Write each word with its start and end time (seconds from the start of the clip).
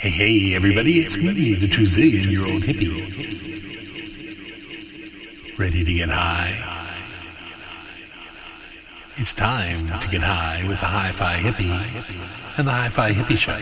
Hey, 0.00 0.10
hey, 0.10 0.54
everybody, 0.54 1.00
it's 1.00 1.16
me, 1.16 1.54
the 1.54 1.66
two 1.66 1.82
zillion 1.82 2.30
year 2.30 2.46
old 2.46 2.62
hippie. 2.62 2.88
Ready 5.58 5.82
to 5.82 5.92
get 5.92 6.08
high? 6.08 6.54
It's 9.16 9.32
time 9.32 9.74
to 9.74 10.08
get 10.08 10.22
high 10.22 10.64
with 10.68 10.78
the 10.78 10.86
Hi 10.86 11.10
Fi 11.10 11.34
Hippie 11.38 12.58
and 12.58 12.68
the 12.68 12.70
Hi 12.70 12.88
Fi 12.88 13.10
Hippie 13.10 13.36
Show. 13.36 13.58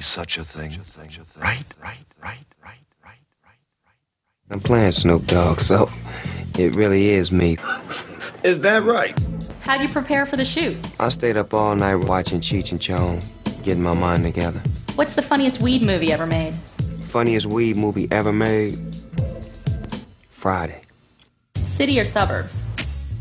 Such 0.00 0.38
a 0.38 0.44
thing. 1.24 1.42
Right, 1.42 1.64
right, 1.82 1.96
right, 2.22 2.46
right, 2.62 2.78
right, 3.04 3.18
right, 3.44 3.58
right. 3.86 3.96
I'm 4.50 4.60
playing 4.60 4.92
Snoop 4.92 5.26
Dogg, 5.26 5.60
so 5.60 5.90
it 6.58 6.74
really 6.74 7.10
is 7.10 7.32
me. 7.32 7.56
Is 8.42 8.60
that 8.60 8.84
right? 8.84 9.18
How 9.62 9.76
do 9.76 9.82
you 9.82 9.88
prepare 9.88 10.26
for 10.26 10.36
the 10.36 10.44
shoot? 10.44 10.76
I 11.00 11.08
stayed 11.08 11.36
up 11.36 11.54
all 11.54 11.74
night 11.74 11.96
watching 11.96 12.40
Cheech 12.40 12.70
and 12.70 12.80
Chong, 12.80 13.20
getting 13.62 13.82
my 13.82 13.94
mind 13.94 14.22
together. 14.24 14.62
What's 14.94 15.14
the 15.14 15.22
funniest 15.22 15.60
weed 15.60 15.82
movie 15.82 16.12
ever 16.12 16.26
made? 16.26 16.56
Funniest 17.08 17.46
weed 17.46 17.76
movie 17.76 18.06
ever 18.10 18.32
made? 18.32 18.78
Friday. 20.30 20.82
City 21.56 21.98
or 21.98 22.04
suburbs? 22.04 22.62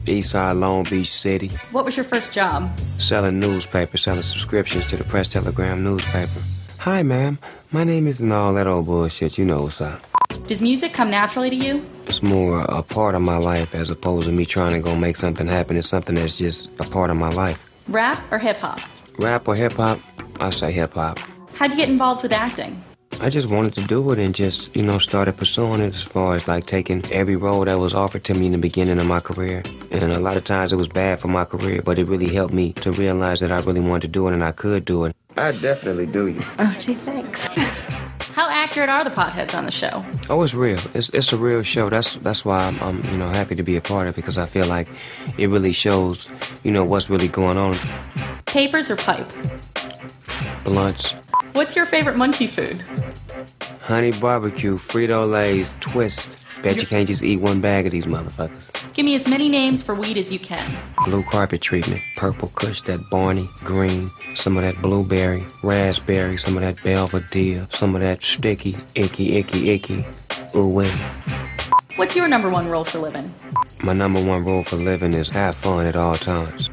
Eastside 0.05 0.59
Long 0.59 0.83
Beach 0.83 1.09
City. 1.09 1.49
What 1.71 1.85
was 1.85 1.95
your 1.95 2.03
first 2.03 2.33
job? 2.33 2.77
Selling 2.79 3.39
newspapers, 3.39 4.03
selling 4.03 4.23
subscriptions 4.23 4.87
to 4.89 4.97
the 4.97 5.03
Press 5.03 5.29
Telegram 5.29 5.83
newspaper. 5.83 6.41
Hi, 6.79 7.03
ma'am. 7.03 7.39
My 7.71 7.83
name 7.83 8.07
isn't 8.07 8.31
all 8.31 8.53
that 8.53 8.67
old 8.67 8.85
bullshit. 8.85 9.37
You 9.37 9.45
know 9.45 9.63
what's 9.63 9.81
up. 9.81 10.01
Does 10.47 10.61
music 10.61 10.93
come 10.93 11.09
naturally 11.09 11.49
to 11.49 11.55
you? 11.55 11.85
It's 12.05 12.21
more 12.21 12.61
a 12.61 12.83
part 12.83 13.15
of 13.15 13.21
my 13.21 13.37
life 13.37 13.73
as 13.73 13.89
opposed 13.89 14.25
to 14.25 14.33
me 14.33 14.45
trying 14.45 14.73
to 14.73 14.79
go 14.79 14.95
make 14.95 15.15
something 15.15 15.47
happen. 15.47 15.77
It's 15.77 15.87
something 15.87 16.15
that's 16.15 16.37
just 16.37 16.69
a 16.79 16.83
part 16.83 17.09
of 17.09 17.17
my 17.17 17.29
life. 17.29 17.63
Rap 17.87 18.21
or 18.31 18.39
hip 18.39 18.57
hop? 18.59 18.81
Rap 19.17 19.47
or 19.47 19.55
hip 19.55 19.73
hop? 19.73 19.99
I 20.39 20.49
say 20.49 20.71
hip 20.71 20.93
hop. 20.93 21.19
How'd 21.55 21.71
you 21.71 21.77
get 21.77 21.89
involved 21.89 22.23
with 22.23 22.33
acting? 22.33 22.77
I 23.21 23.29
just 23.29 23.49
wanted 23.49 23.73
to 23.75 23.83
do 23.83 24.11
it 24.11 24.19
and 24.19 24.35
just, 24.35 24.75
you 24.75 24.83
know, 24.83 24.99
started 24.99 25.37
pursuing 25.37 25.81
it 25.81 25.95
as 25.95 26.01
far 26.01 26.35
as 26.35 26.47
like 26.47 26.65
taking 26.65 27.05
every 27.11 27.35
role 27.35 27.65
that 27.65 27.79
was 27.79 27.93
offered 27.93 28.23
to 28.25 28.33
me 28.33 28.47
in 28.47 28.51
the 28.51 28.57
beginning 28.57 28.99
of 28.99 29.05
my 29.05 29.19
career. 29.19 29.63
And 29.91 30.11
a 30.11 30.19
lot 30.19 30.37
of 30.37 30.43
times 30.43 30.73
it 30.73 30.75
was 30.75 30.87
bad 30.87 31.19
for 31.19 31.27
my 31.29 31.45
career, 31.45 31.81
but 31.81 31.97
it 31.97 32.05
really 32.05 32.33
helped 32.33 32.53
me 32.53 32.73
to 32.73 32.91
realize 32.91 33.39
that 33.39 33.51
I 33.51 33.59
really 33.59 33.81
wanted 33.81 34.01
to 34.01 34.07
do 34.09 34.27
it 34.27 34.33
and 34.33 34.43
I 34.43 34.51
could 34.51 34.85
do 34.85 35.05
it. 35.05 35.15
I 35.37 35.51
definitely 35.53 36.05
do 36.05 36.27
you. 36.27 36.41
Oh, 36.59 36.75
gee, 36.79 36.95
thanks. 36.95 37.47
How 38.33 38.49
accurate 38.49 38.89
are 38.89 39.03
the 39.03 39.11
potheads 39.11 39.55
on 39.55 39.65
the 39.65 39.71
show? 39.71 40.03
Oh, 40.27 40.41
it's 40.41 40.55
real. 40.55 40.79
It's 40.95 41.09
it's 41.09 41.31
a 41.33 41.37
real 41.37 41.61
show. 41.61 41.91
That's 41.91 42.15
that's 42.15 42.43
why 42.43 42.65
I'm, 42.65 42.81
I'm 42.81 43.03
you 43.11 43.17
know 43.17 43.29
happy 43.29 43.53
to 43.53 43.61
be 43.61 43.75
a 43.77 43.81
part 43.81 44.07
of 44.07 44.15
it 44.15 44.15
because 44.15 44.39
I 44.39 44.47
feel 44.47 44.65
like 44.65 44.87
it 45.37 45.49
really 45.49 45.71
shows 45.71 46.27
you 46.63 46.71
know 46.71 46.83
what's 46.83 47.11
really 47.11 47.27
going 47.27 47.57
on. 47.57 47.77
Papers 48.47 48.89
or 48.89 48.95
pipe? 48.95 49.31
Blunts. 50.63 51.13
What's 51.53 51.75
your 51.75 51.85
favorite 51.85 52.15
munchie 52.15 52.49
food? 52.49 52.83
Honey 53.81 54.11
barbecue, 54.11 54.75
Frito 54.75 55.29
Lay's, 55.29 55.75
twist. 55.79 56.43
Bet 56.63 56.77
you 56.77 56.87
can't 56.87 57.07
just 57.07 57.21
eat 57.21 57.41
one 57.41 57.61
bag 57.61 57.85
of 57.85 57.91
these 57.91 58.07
motherfuckers. 58.07 58.71
Give 58.93 59.05
me 59.05 59.13
as 59.13 59.27
many 59.27 59.49
names 59.49 59.81
for 59.81 59.93
weed 59.93 60.17
as 60.17 60.31
you 60.31 60.39
can. 60.39 60.75
Blue 61.05 61.21
carpet 61.21 61.61
treatment, 61.61 62.01
purple 62.15 62.47
kush, 62.55 62.81
that 62.83 62.99
Barney, 63.11 63.47
green, 63.59 64.09
some 64.33 64.57
of 64.57 64.63
that 64.63 64.81
blueberry, 64.81 65.43
raspberry, 65.61 66.37
some 66.37 66.57
of 66.57 66.63
that 66.63 66.81
Belvedere, 66.83 67.67
some 67.71 67.93
of 67.93 68.01
that 68.01 68.23
sticky, 68.23 68.75
icky, 68.95 69.35
icky, 69.37 69.69
icky. 69.69 70.05
Ooh, 70.55 70.67
wait. 70.67 70.93
What's 71.97 72.15
your 72.15 72.27
number 72.27 72.49
one 72.49 72.67
rule 72.67 72.83
for 72.83 72.97
living? 72.97 73.31
My 73.83 73.93
number 73.93 74.23
one 74.23 74.43
rule 74.43 74.63
for 74.63 74.77
living 74.77 75.13
is 75.13 75.29
have 75.29 75.55
fun 75.55 75.85
at 75.85 75.95
all 75.95 76.15
times. 76.15 76.71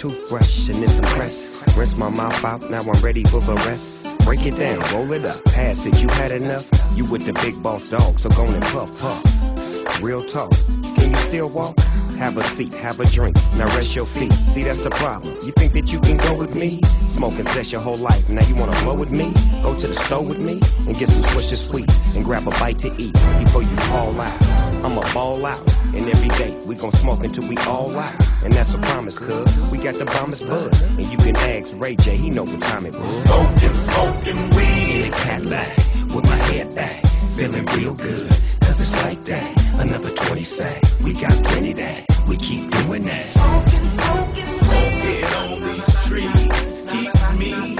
Toothbrush 0.00 0.70
and 0.70 0.78
then 0.78 0.88
some 0.88 1.04
press. 1.04 1.76
Rinse 1.76 1.94
my 1.98 2.08
mouth 2.08 2.42
out, 2.42 2.70
now 2.70 2.80
I'm 2.80 3.04
ready 3.04 3.22
for 3.24 3.40
the 3.40 3.54
rest. 3.66 4.06
Break 4.24 4.46
it 4.46 4.56
down, 4.56 4.78
roll 4.94 5.12
it 5.12 5.26
up, 5.26 5.44
pass 5.44 5.84
it. 5.84 6.00
You 6.00 6.08
had 6.14 6.32
enough? 6.32 6.66
You 6.94 7.04
with 7.04 7.26
the 7.26 7.34
big 7.34 7.62
boss 7.62 7.90
dog, 7.90 8.18
so 8.18 8.30
go 8.30 8.44
and 8.44 8.62
puff, 8.62 8.98
puff. 8.98 10.02
Real 10.02 10.24
talk, 10.24 10.50
can 10.96 11.10
you 11.10 11.16
still 11.16 11.50
walk? 11.50 11.78
Have 12.16 12.38
a 12.38 12.42
seat, 12.44 12.72
have 12.74 12.98
a 12.98 13.04
drink, 13.04 13.36
now 13.58 13.66
rest 13.76 13.94
your 13.94 14.06
feet. 14.06 14.32
See, 14.32 14.62
that's 14.62 14.82
the 14.82 14.90
problem. 14.90 15.34
You 15.44 15.52
think 15.52 15.74
that 15.74 15.92
you 15.92 16.00
can 16.00 16.16
go 16.16 16.34
with 16.38 16.54
me? 16.54 16.80
Smoking 17.08 17.44
sex 17.44 17.72
your 17.72 17.82
whole 17.82 17.98
life, 17.98 18.26
now 18.30 18.46
you 18.46 18.54
wanna 18.54 18.78
blow 18.82 18.94
with 18.94 19.10
me? 19.10 19.30
Go 19.62 19.78
to 19.78 19.86
the 19.86 19.94
store 19.94 20.24
with 20.24 20.38
me 20.38 20.60
and 20.86 20.98
get 20.98 21.08
some 21.08 21.24
Swisher 21.24 21.56
Sweets 21.56 22.16
and 22.16 22.24
grab 22.24 22.46
a 22.46 22.50
bite 22.52 22.78
to 22.78 22.94
eat 22.96 23.12
before 23.38 23.62
you 23.62 23.76
fall 23.88 24.18
out. 24.18 24.69
I'ma 24.82 25.02
ball 25.12 25.44
out, 25.44 25.60
and 25.94 26.08
every 26.08 26.28
day 26.30 26.56
we 26.66 26.74
gon' 26.74 26.92
smoke 26.92 27.22
until 27.22 27.46
we 27.48 27.56
all 27.58 27.96
out. 27.98 28.14
And 28.42 28.52
that's 28.52 28.74
a 28.74 28.78
promise, 28.78 29.18
cuz 29.18 29.58
we 29.70 29.76
got 29.78 29.94
the 29.96 30.06
bombest 30.06 30.48
bud. 30.48 30.72
And 30.98 31.06
you 31.06 31.18
can 31.18 31.36
ask 31.36 31.74
Ray 31.76 31.96
J, 31.96 32.16
he 32.16 32.30
know 32.30 32.44
what 32.44 32.60
time 32.62 32.86
it 32.86 32.94
was. 32.94 33.22
Smoking, 33.22 33.74
smoking 33.74 34.50
weed 34.56 35.06
in 35.06 35.12
a 35.12 35.16
Cadillac 35.16 35.76
with 36.14 36.24
my 36.24 36.36
head 36.48 36.74
back, 36.74 37.04
feeling 37.36 37.66
real 37.76 37.94
good. 37.94 38.28
Cause 38.62 38.80
it's 38.80 38.96
like 39.02 39.22
that. 39.24 39.48
Another 39.78 40.10
20 40.10 40.44
sack, 40.44 40.82
we 41.02 41.12
got 41.12 41.32
plenty 41.44 41.74
that. 41.74 42.06
We 42.26 42.36
keep 42.36 42.70
doing 42.70 43.04
that. 43.04 43.26
Smoking, 43.26 43.84
smoking, 43.84 44.50
smoking 44.64 45.24
on 45.40 45.62
these 45.64 46.04
trees 46.06 46.84
keeps 46.90 47.30
me 47.38 47.79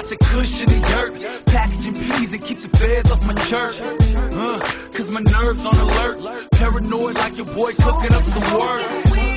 got, 0.00 0.08
the 0.08 0.16
cushion, 0.16 0.66
the 0.66 0.80
dirt, 0.88 1.46
packaging 1.46 1.94
peas 1.94 2.32
and 2.32 2.42
keep 2.42 2.58
the 2.58 2.68
feds 2.76 3.10
off 3.10 3.26
my 3.26 3.34
church. 3.34 3.80
Uh, 3.80 4.58
Cause 4.92 5.10
my 5.10 5.20
nerves 5.20 5.64
on 5.64 5.74
alert. 5.74 6.50
Paranoid 6.52 7.16
like 7.16 7.36
your 7.36 7.46
boy 7.46 7.72
cooking 7.72 8.12
up 8.12 8.24
some 8.24 8.58
work. 8.58 8.82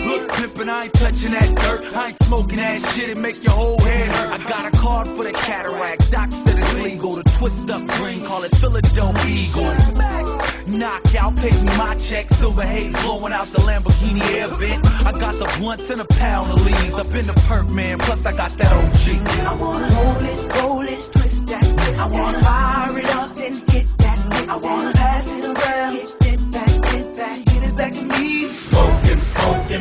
Look, 0.08 0.29
pimpin', 0.32 0.70
I 0.70 0.84
ain't 0.86 0.93
touching 0.93 1.32
that 1.32 1.55
dirt. 1.55 1.96
I 1.96 2.08
ain't 2.08 2.24
smoking 2.24 2.58
that 2.58 2.82
shit 2.93 3.10
and 3.10 3.22
make 3.22 3.43
your 3.43 3.53
whole 3.53 3.79
head 3.82 4.12
hurt. 4.12 4.39
I 4.39 4.50
got 4.50 4.74
a 4.74 4.77
card 4.77 5.08
for 5.08 5.24
the 5.24 5.34
cataract. 5.34 6.12
Doc 6.12 6.32
said 6.32 6.60
it's 6.60 6.74
legal 6.75 7.15
to 7.15 7.24
twist 7.24 7.70
up 7.70 7.86
green, 7.88 8.25
call 8.25 8.43
it 8.43 8.55
Philadelphia 8.55 9.25
Eagle. 9.25 10.22
Knockout, 10.67 11.36
pay 11.36 11.51
me 11.62 11.77
my 11.77 11.96
check. 11.96 12.27
Silver 12.29 12.65
haze 12.65 12.93
blowing 13.01 13.34
out 13.34 13.48
the 13.48 13.60
Lamborghini 13.60 14.22
air 14.34 14.48
vent. 14.48 14.86
I 15.05 15.12
got 15.12 15.34
the 15.36 15.46
blunts 15.60 15.89
and 15.89 16.01
a 16.01 16.05
pound 16.05 16.51
of 16.51 16.65
leaves. 16.65 16.96
I've 16.96 17.12
been 17.12 17.27
the 17.27 17.34
perk 17.48 17.67
man, 17.67 18.00
plus 18.00 18.25
I 18.25 18.32
got 18.36 18.51
that 18.51 18.72
OG. 18.72 19.27
I 19.46 19.53
wanna 19.55 19.88
roll 19.96 20.25
it, 20.25 20.62
roll 20.62 20.82
it, 20.82 21.12
twist 21.13 21.46
that, 21.48 21.63
twist 21.63 22.00
I 22.00 22.08
wanna 22.08 22.41
fire 22.43 23.00
it 23.00 23.15
up 23.15 23.38
and 23.38 23.67
get 23.67 23.86
that. 23.98 24.50
I 24.50 24.55
wanna 24.55 24.93
pass 24.93 25.32
it 25.34 25.46
around, 25.46 25.96
get 25.96 26.34
it 26.34 26.51
back, 26.51 26.82
get 26.82 26.96
it 26.96 27.15
back, 27.15 27.46
get 27.46 27.63
it 27.63 27.75
back 27.75 27.93
to 27.93 28.05
me. 28.05 28.46
Smoking, 28.46 29.20
smoking 29.20 29.72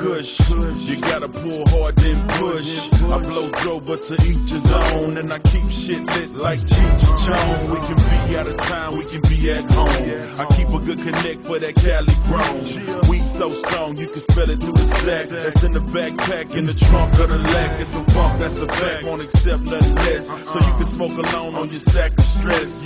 kush. 0.00 0.38
You 0.48 0.96
gotta 1.00 1.28
pull 1.28 1.62
hard 1.68 1.96
then 1.96 2.16
push. 2.40 2.88
I 3.04 3.18
blow 3.18 3.48
throw, 3.60 3.80
but 3.80 4.02
to 4.04 4.14
each 4.14 4.50
his 4.50 4.72
own. 4.72 5.16
And 5.18 5.32
I 5.32 5.38
keep 5.38 5.70
shit 5.70 6.02
lit 6.14 6.34
like 6.34 6.60
Cheech 6.60 7.04
Chong. 7.24 7.70
We 7.70 7.78
can 7.86 7.96
be 7.96 8.36
out 8.36 8.46
of 8.48 8.56
town, 8.56 8.98
we 8.98 9.04
can 9.04 9.20
be 9.28 9.50
at 9.50 9.64
home. 9.72 10.40
I 10.40 10.44
keep 10.56 10.68
a 10.68 10.78
good 10.78 10.98
connect 10.98 11.44
for 11.44 11.58
that 11.58 11.74
Cali 11.76 12.14
grown. 12.28 13.08
We 13.08 13.20
so 13.20 13.50
strong, 13.50 13.96
you 13.96 14.06
can 14.06 14.20
smell 14.20 14.50
it 14.50 14.60
through 14.60 14.72
the 14.72 14.88
sack. 15.02 15.26
That's 15.28 15.62
in 15.64 15.72
the 15.72 15.80
backpack, 15.80 16.56
in 16.56 16.64
the 16.64 16.74
trunk 16.74 17.12
of 17.20 17.28
the 17.28 17.38
leg. 17.38 17.80
It's 17.80 17.90
some 17.90 18.06
funk, 18.06 18.38
that's 18.38 18.60
a 18.62 18.68
fact. 18.68 19.04
Won't 19.04 19.22
accept 19.22 19.64
nothing 19.64 19.94
less. 19.96 20.26
So 20.52 20.58
you 20.66 20.74
can 20.76 20.86
smoke 20.86 21.16
alone 21.16 21.54
on 21.54 21.68
your 21.70 21.80
sack 21.80 22.12
of 22.12 22.24
stress. 22.24 22.82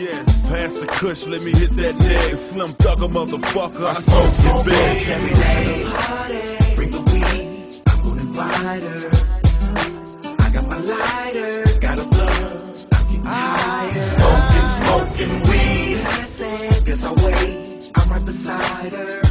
Pass 0.50 0.74
the 0.76 0.86
kush, 0.86 1.26
let 1.26 1.42
me 1.42 1.52
hit 1.52 1.70
that 1.70 1.96
neck. 1.96 2.34
Slim 2.34 2.70
thugger 2.82 3.10
motherfucker, 3.10 3.84
I 3.84 3.94
smoke 3.94 4.44
your 4.44 4.64
big. 4.64 5.08
every 5.08 5.34
day. 5.34 6.63
Bring 6.84 6.90
the 6.90 7.12
weed. 7.12 7.82
I'm 7.86 8.02
gonna 8.02 8.20
invite 8.20 8.82
her. 8.82 9.10
I 10.38 10.50
got 10.50 10.68
my 10.68 10.76
lighter, 10.76 11.64
got 11.80 11.98
a 11.98 12.04
blunt. 12.04 12.86
I'm 12.92 13.06
getting 13.06 13.24
higher. 13.24 13.92
Smoking, 13.94 14.68
smoking 14.78 15.34
weed. 15.48 16.02
Passing, 16.02 16.84
guess 16.84 17.04
I'll 17.04 17.14
wait. 17.24 17.90
I'm 17.94 18.08
right 18.10 18.24
beside 18.24 18.92
her. 18.92 19.22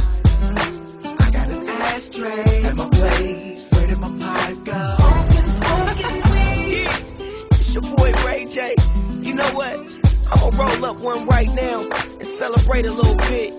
I 1.20 1.30
got 1.30 1.48
an 1.48 1.68
ashtray 1.68 2.64
at 2.64 2.74
my 2.74 2.88
place. 2.88 3.70
Where 3.72 3.86
did 3.86 3.98
my 3.98 4.08
pipe 4.18 4.64
go? 4.64 4.96
Smoking, 4.98 5.46
smoking 5.46 6.22
weed. 6.32 6.88
It's 7.52 7.72
your 7.72 7.82
boy 7.82 8.10
Ray 8.26 8.46
J. 8.46 8.74
You 9.20 9.36
know 9.36 9.48
what? 9.52 9.78
I'ma 10.32 10.50
roll 10.60 10.84
up 10.86 10.96
one 10.96 11.24
right 11.26 11.52
now 11.54 11.86
and 12.18 12.26
celebrate 12.26 12.86
a 12.86 12.92
little 12.92 13.14
bit. 13.14 13.52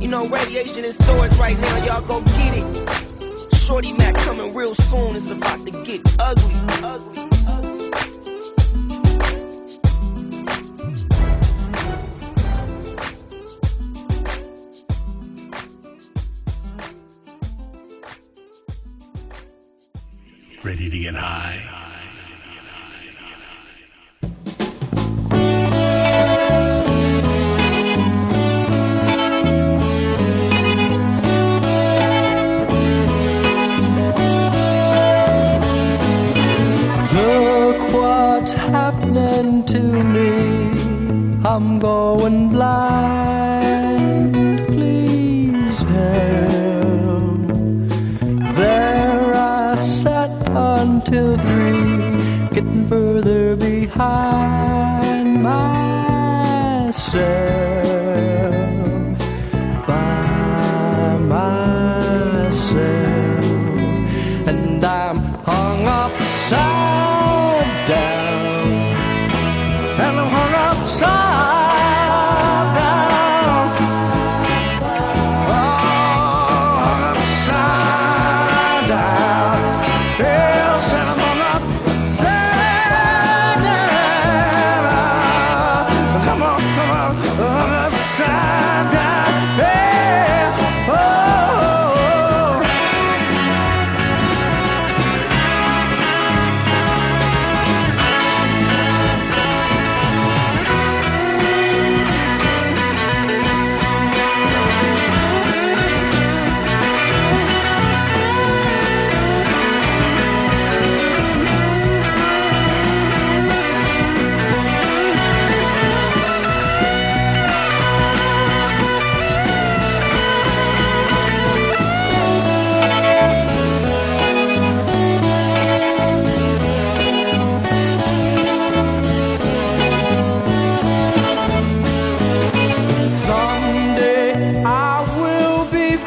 You 0.00 0.08
know, 0.08 0.26
Raydiation 0.28 0.84
in 0.84 0.92
stores 0.92 1.38
right 1.38 1.58
now, 1.58 1.84
y'all 1.84 2.00
go 2.02 2.20
get 2.22 2.56
it. 2.56 3.03
Shorty 3.64 3.94
Mack 3.94 4.14
coming 4.16 4.54
real 4.54 4.74
soon, 4.74 5.16
it's 5.16 5.30
about 5.30 5.64
to 5.64 5.70
get 5.70 6.02
ugly. 6.20 6.52
ugly, 6.84 7.22
ugly. 7.48 7.90
Ready 20.62 20.90
to 20.90 20.98
get 20.98 21.14
high? 21.14 21.83
I'm 41.54 41.78
going 41.78 42.48
blind. 42.48 44.34
Please 44.66 45.82
help. 45.84 47.46
There 48.56 49.34
I 49.36 49.76
sat 49.76 50.32
until 50.48 51.38
three, 51.38 52.18
getting 52.52 52.88
further 52.88 53.54
behind 53.54 55.44
myself. 55.44 57.53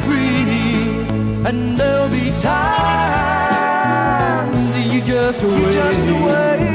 free, 0.04 0.82
and 1.48 1.76
there'll 1.78 2.10
be 2.10 2.30
times 2.40 3.58
you 4.92 5.00
just 5.02 5.42
wait. 5.42 5.60
You 5.60 5.72
just 5.72 6.04
wait. 6.04 6.67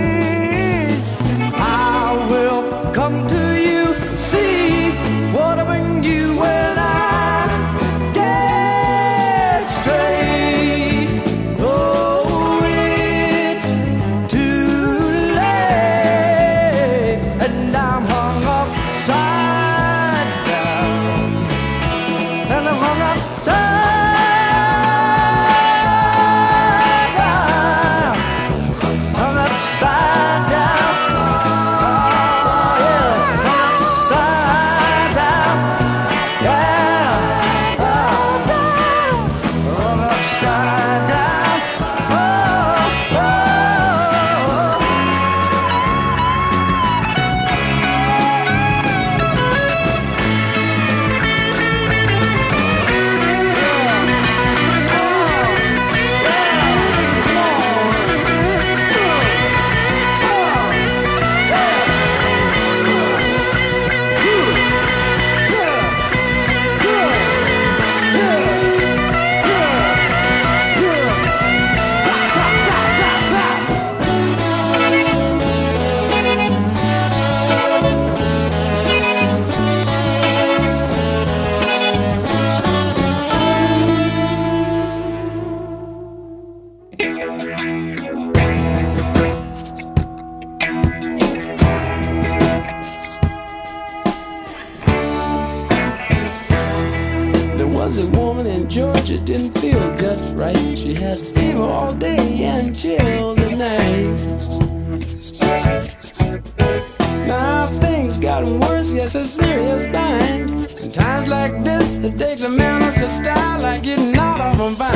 It 112.04 112.18
takes 112.18 112.44
a 112.44 112.50
man 112.50 112.82
with 112.82 112.98
a 112.98 113.10
style 113.10 113.62
like 113.62 113.84
getting 113.84 114.16
out 114.18 114.42
of 114.42 114.60
a 114.60 114.70
vine. 114.72 114.94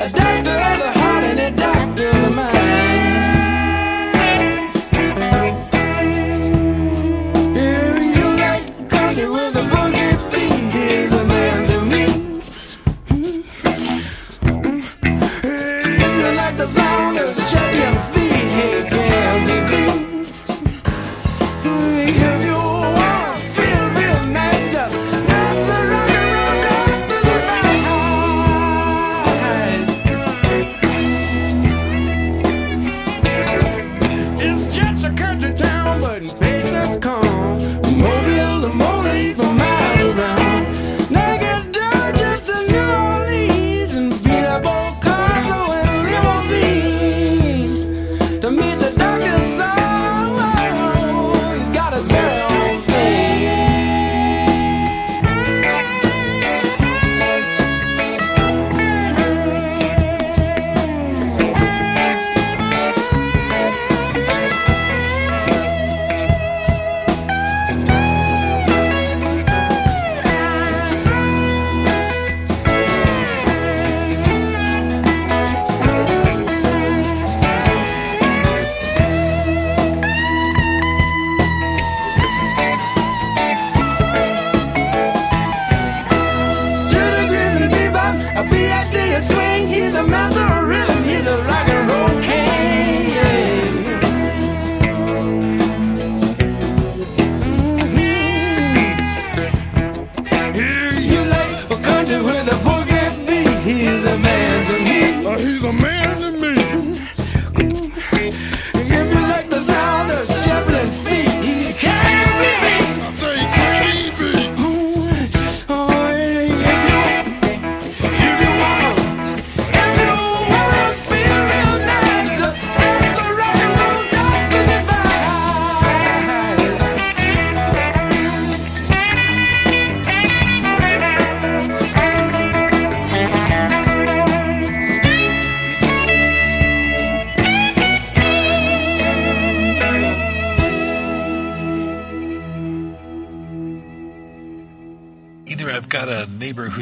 A 0.00 0.08
doctor 0.08 0.52
of 0.52 0.78
the 0.80 0.92
heart 0.98 1.24
and 1.24 1.38
a 1.38 1.50
doctor 1.50 2.08
of 2.08 2.22
the 2.22 2.30
mind. 2.30 3.07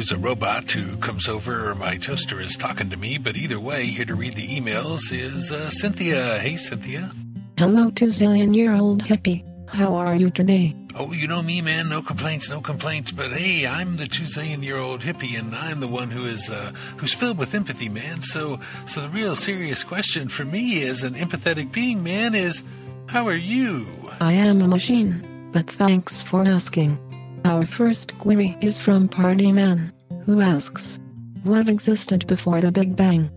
Who's 0.07 0.17
a 0.17 0.17
robot 0.17 0.71
who 0.71 0.95
comes 0.97 1.27
over 1.27 1.69
or 1.69 1.75
my 1.75 1.97
toaster 1.97 2.39
is 2.39 2.55
talking 2.55 2.89
to 2.89 2.95
me, 2.95 3.17
but 3.17 3.35
either 3.35 3.59
way, 3.59 3.87
here 3.87 4.05
to 4.05 4.15
read 4.15 4.35
the 4.35 4.47
emails 4.47 5.11
is 5.11 5.51
uh, 5.51 5.69
Cynthia. 5.69 6.39
Hey, 6.39 6.55
Cynthia. 6.55 7.11
Hello, 7.57 7.89
two 7.91 8.07
zillion 8.07 8.55
year 8.55 8.73
old 8.73 9.03
hippie. 9.03 9.43
How 9.67 9.95
are 9.95 10.15
you 10.15 10.29
today? 10.29 10.73
Oh, 10.95 11.11
you 11.11 11.27
know 11.27 11.41
me, 11.41 11.59
man. 11.59 11.89
No 11.89 12.01
complaints, 12.01 12.49
no 12.49 12.61
complaints. 12.61 13.11
But 13.11 13.33
hey, 13.33 13.67
I'm 13.67 13.97
the 13.97 14.07
two 14.07 14.23
zillion 14.23 14.63
year 14.63 14.77
old 14.77 15.01
hippie, 15.01 15.37
and 15.37 15.53
I'm 15.53 15.81
the 15.81 15.89
one 15.89 16.09
who 16.09 16.23
is 16.25 16.49
uh, 16.49 16.71
who's 16.95 17.13
filled 17.13 17.37
with 17.37 17.53
empathy, 17.53 17.89
man. 17.89 18.21
So, 18.21 18.59
so 18.85 19.01
the 19.01 19.09
real 19.09 19.35
serious 19.35 19.83
question 19.83 20.29
for 20.29 20.45
me 20.45 20.83
as 20.83 21.03
an 21.03 21.15
empathetic 21.15 21.73
being, 21.73 22.01
man, 22.01 22.33
is 22.33 22.63
how 23.07 23.27
are 23.27 23.35
you? 23.35 23.85
I 24.21 24.33
am 24.33 24.61
a 24.61 24.67
machine, 24.67 25.49
but 25.51 25.69
thanks 25.69 26.21
for 26.21 26.47
asking. 26.47 26.97
Our 27.43 27.65
first 27.65 28.17
query 28.19 28.57
is 28.61 28.77
from 28.77 29.07
Party 29.07 29.51
Man, 29.51 29.93
who 30.27 30.41
asks, 30.41 30.99
What 31.43 31.69
existed 31.69 32.27
before 32.27 32.59
the 32.59 32.71
Big 32.71 32.95
Bang? 32.97 33.31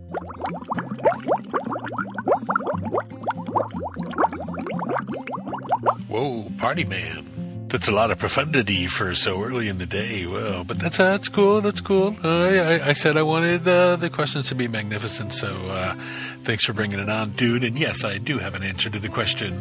Whoa, 6.09 6.51
party 6.59 6.85
man. 6.85 7.27
That's 7.69 7.87
a 7.87 7.93
lot 7.93 8.11
of 8.11 8.19
profundity 8.19 8.89
for 8.89 9.15
so 9.15 9.41
early 9.41 9.69
in 9.69 9.79
the 9.79 9.87
day. 9.87 10.27
Well, 10.27 10.65
but 10.65 10.81
that's 10.81 10.99
uh, 10.99 11.13
that's 11.13 11.29
cool. 11.29 11.61
That's 11.61 11.81
cool. 11.81 12.17
Uh, 12.25 12.49
I, 12.49 12.89
I 12.89 12.93
said 12.93 13.17
I 13.17 13.23
wanted 13.23 13.69
uh, 13.69 13.95
the 13.95 14.11
questions 14.11 14.49
to 14.49 14.57
be 14.57 14.67
magnificent, 14.67 15.33
so 15.33 15.55
uh, 15.69 15.95
thanks 16.43 16.65
for 16.65 16.73
bringing 16.73 16.99
it 16.99 17.09
on, 17.09 17.31
dude. 17.31 17.63
And 17.63 17.79
yes, 17.79 18.03
I 18.03 18.19
do 18.19 18.39
have 18.39 18.57
an 18.57 18.65
answer 18.65 18.91
to 18.91 18.99
the 18.99 19.09
question: 19.09 19.55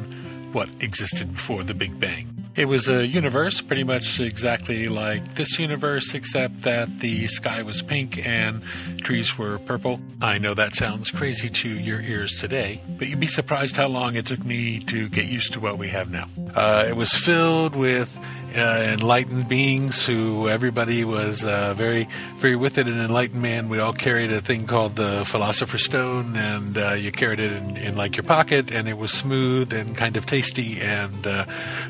What 0.51 0.69
existed 0.79 1.33
before 1.33 1.63
the 1.63 1.73
Big 1.73 1.99
Bang? 1.99 2.39
It 2.55 2.67
was 2.67 2.89
a 2.89 3.05
universe 3.05 3.61
pretty 3.61 3.83
much 3.83 4.19
exactly 4.19 4.89
like 4.89 5.35
this 5.35 5.59
universe, 5.59 6.13
except 6.13 6.63
that 6.63 6.99
the 6.99 7.27
sky 7.27 7.61
was 7.61 7.81
pink 7.81 8.25
and 8.25 8.63
trees 9.01 9.37
were 9.37 9.59
purple. 9.59 9.99
I 10.21 10.39
know 10.39 10.53
that 10.55 10.75
sounds 10.75 11.11
crazy 11.11 11.49
to 11.49 11.69
your 11.69 12.01
ears 12.01 12.41
today, 12.41 12.81
but 12.97 13.07
you'd 13.07 13.19
be 13.19 13.27
surprised 13.27 13.77
how 13.77 13.87
long 13.87 14.15
it 14.15 14.25
took 14.25 14.43
me 14.43 14.79
to 14.79 15.07
get 15.07 15.25
used 15.25 15.53
to 15.53 15.59
what 15.59 15.77
we 15.77 15.87
have 15.89 16.09
now. 16.09 16.27
Uh, 16.55 16.85
it 16.87 16.95
was 16.95 17.13
filled 17.13 17.75
with 17.75 18.09
enlightened 18.55 19.47
beings 19.47 20.05
who 20.05 20.49
everybody 20.49 21.03
was 21.03 21.45
uh, 21.45 21.73
very, 21.73 22.07
very 22.37 22.55
with 22.55 22.77
it. 22.77 22.87
An 22.87 22.99
enlightened 22.99 23.41
man, 23.41 23.69
we 23.69 23.79
all 23.79 23.93
carried 23.93 24.31
a 24.31 24.41
thing 24.41 24.67
called 24.67 24.95
the 24.95 25.23
Philosopher's 25.25 25.83
Stone, 25.83 26.35
and 26.35 26.77
uh, 26.77 26.93
you 26.93 27.11
carried 27.11 27.39
it 27.39 27.51
in, 27.51 27.77
in 27.77 27.95
like 27.95 28.17
your 28.17 28.23
pocket, 28.23 28.71
and 28.71 28.87
it 28.87 28.97
was 28.97 29.11
smooth 29.11 29.73
and 29.73 29.95
kind 29.95 30.17
of 30.17 30.25
tasty. 30.25 30.81
And 30.81 31.27
uh, 31.27 31.45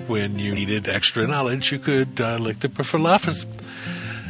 when 0.08 0.40
you 0.40 0.54
needed 0.54 0.88
extra 0.88 1.26
knowledge, 1.28 1.72
you 1.72 1.80
could 1.80 2.20
uh, 2.20 2.38
lick 2.38 2.60
the 2.60 2.70
philosopher's. 2.70 3.46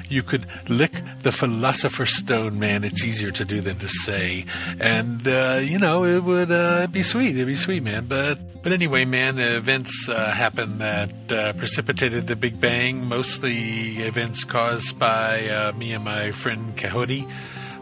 You 0.09 0.23
could 0.23 0.47
lick 0.67 1.03
the 1.21 1.31
philosopher's 1.31 2.15
stone, 2.15 2.57
man. 2.57 2.83
It's 2.83 3.03
easier 3.03 3.29
to 3.29 3.45
do 3.45 3.61
than 3.61 3.77
to 3.77 3.87
say, 3.87 4.45
and 4.79 5.27
uh, 5.27 5.59
you 5.61 5.77
know 5.77 6.03
it 6.03 6.23
would 6.23 6.49
uh, 6.49 6.87
be 6.87 7.03
sweet. 7.03 7.35
It'd 7.35 7.45
be 7.45 7.55
sweet, 7.55 7.83
man. 7.83 8.05
But 8.05 8.39
but 8.69 8.75
anyway, 8.75 9.03
man, 9.03 9.39
events 9.39 10.07
uh, 10.09 10.29
happened 10.29 10.79
that 10.79 11.31
uh, 11.31 11.53
precipitated 11.53 12.27
the 12.27 12.35
Big 12.35 12.61
Bang. 12.61 13.03
Mostly 13.03 13.97
events 13.97 14.43
caused 14.43 14.99
by 14.99 15.49
uh, 15.49 15.71
me 15.71 15.91
and 15.93 16.05
my 16.05 16.29
friend 16.29 16.77
Coyote. 16.77 17.27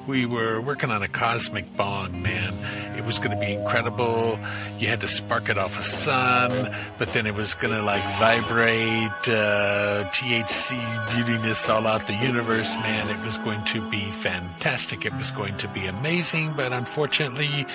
We 0.07 0.25
were 0.25 0.61
working 0.61 0.89
on 0.89 1.03
a 1.03 1.09
cosmic 1.09 1.75
bong, 1.75 2.21
man. 2.21 2.53
It 2.97 3.03
was 3.03 3.19
going 3.19 3.31
to 3.31 3.37
be 3.37 3.51
incredible. 3.51 4.39
You 4.79 4.87
had 4.87 5.01
to 5.01 5.09
spark 5.09 5.49
it 5.49 5.57
off 5.57 5.77
a 5.77 5.83
sun, 5.83 6.73
but 6.97 7.11
then 7.11 7.25
it 7.25 7.35
was 7.35 7.53
going 7.53 7.73
to 7.73 7.81
like 7.81 8.03
vibrate, 8.17 9.27
uh, 9.27 10.09
THC 10.13 10.79
beautiness 11.09 11.67
all 11.67 11.85
out 11.85 12.07
the 12.07 12.15
universe, 12.15 12.75
man. 12.75 13.09
It 13.09 13.21
was 13.25 13.37
going 13.37 13.61
to 13.65 13.81
be 13.91 14.05
fantastic. 14.11 15.05
It 15.05 15.13
was 15.15 15.31
going 15.31 15.57
to 15.57 15.67
be 15.67 15.85
amazing, 15.85 16.53
but 16.55 16.71
unfortunately, 16.71 17.65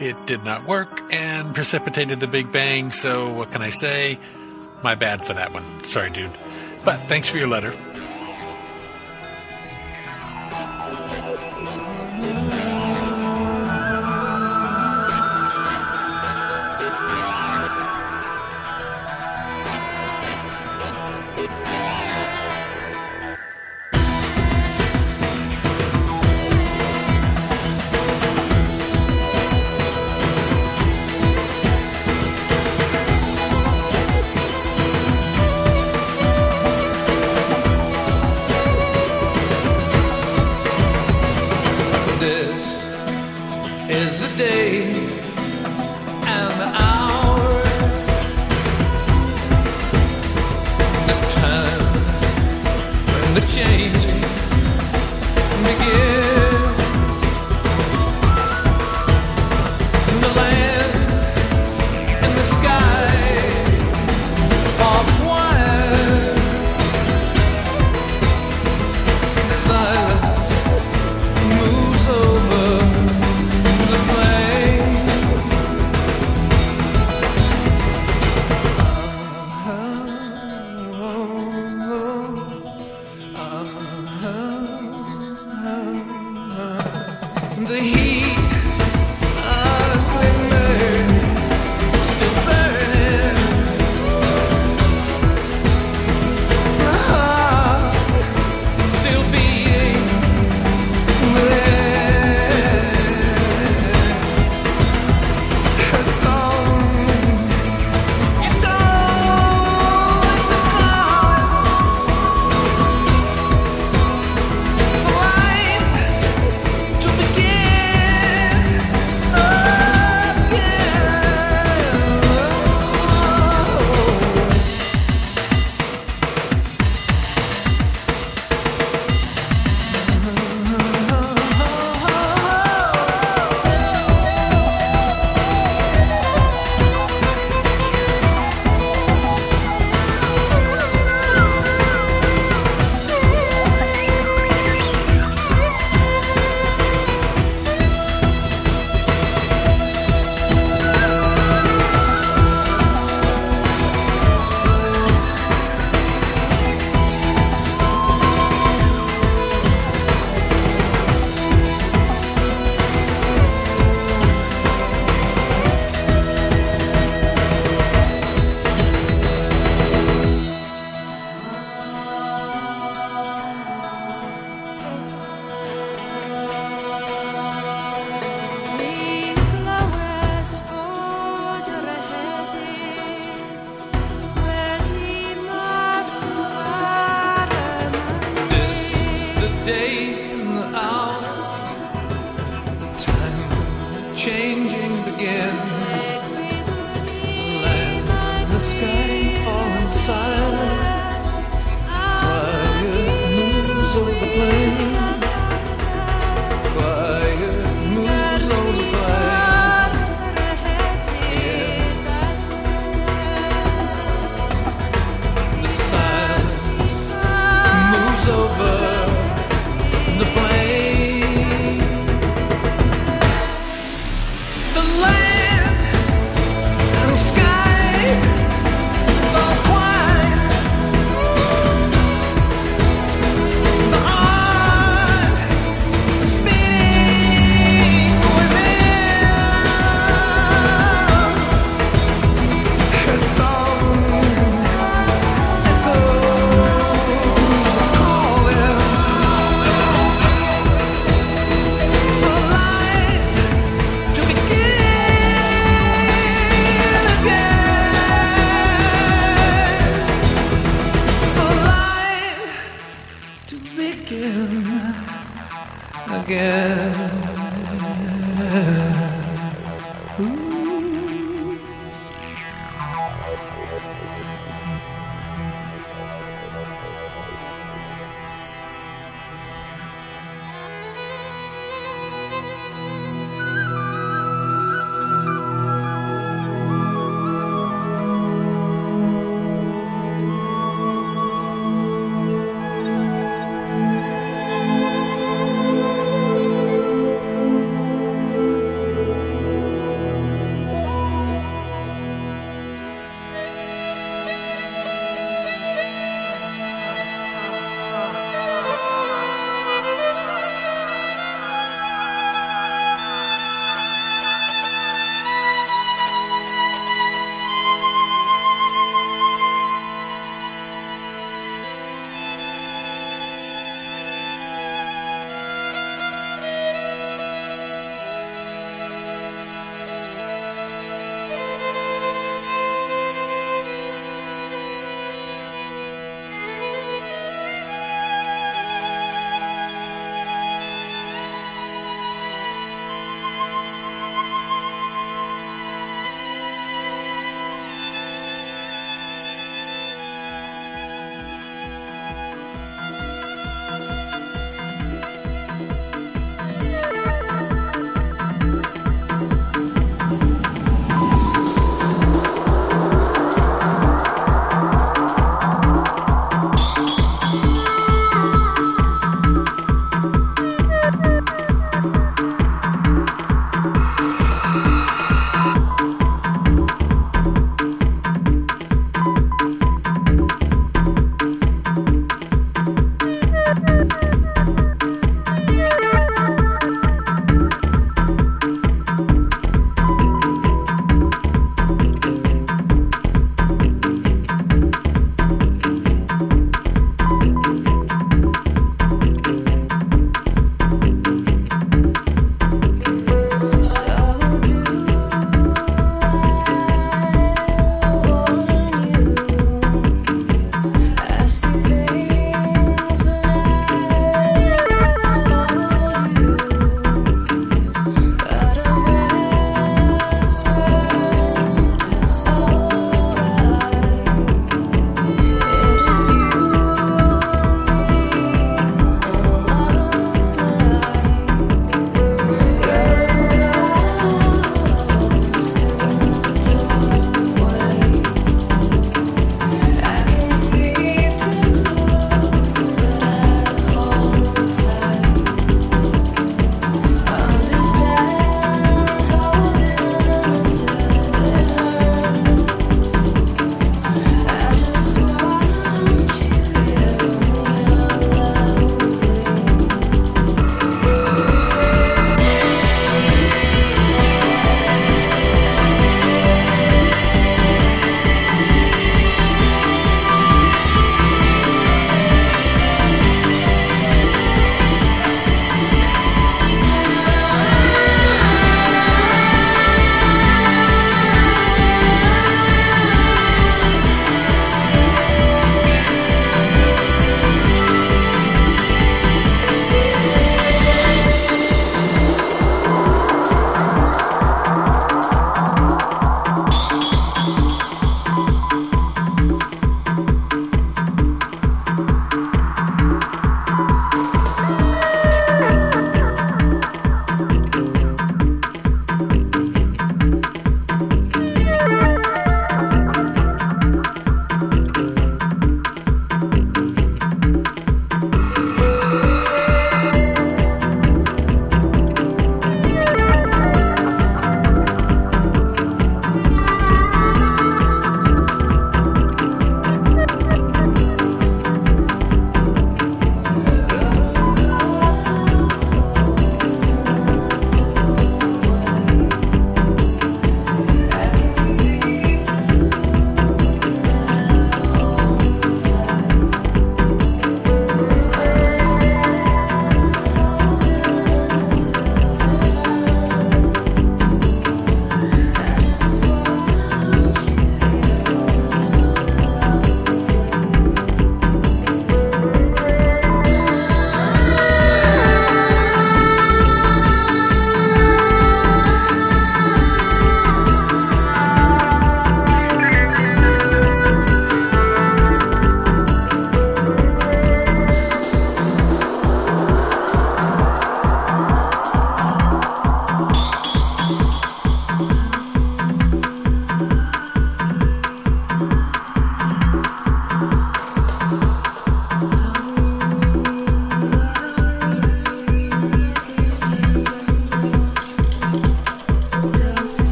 it 0.00 0.16
did 0.26 0.42
not 0.42 0.64
work 0.64 1.02
and 1.12 1.54
precipitated 1.54 2.20
the 2.20 2.26
Big 2.26 2.50
Bang. 2.50 2.90
So, 2.90 3.32
what 3.32 3.52
can 3.52 3.62
I 3.62 3.70
say? 3.70 4.18
My 4.82 4.94
bad 4.94 5.24
for 5.24 5.34
that 5.34 5.52
one. 5.52 5.84
Sorry, 5.84 6.10
dude. 6.10 6.30
But 6.84 6.98
thanks 7.02 7.28
for 7.28 7.36
your 7.36 7.48
letter. 7.48 7.74
The 87.70 87.78
heat 87.78 88.29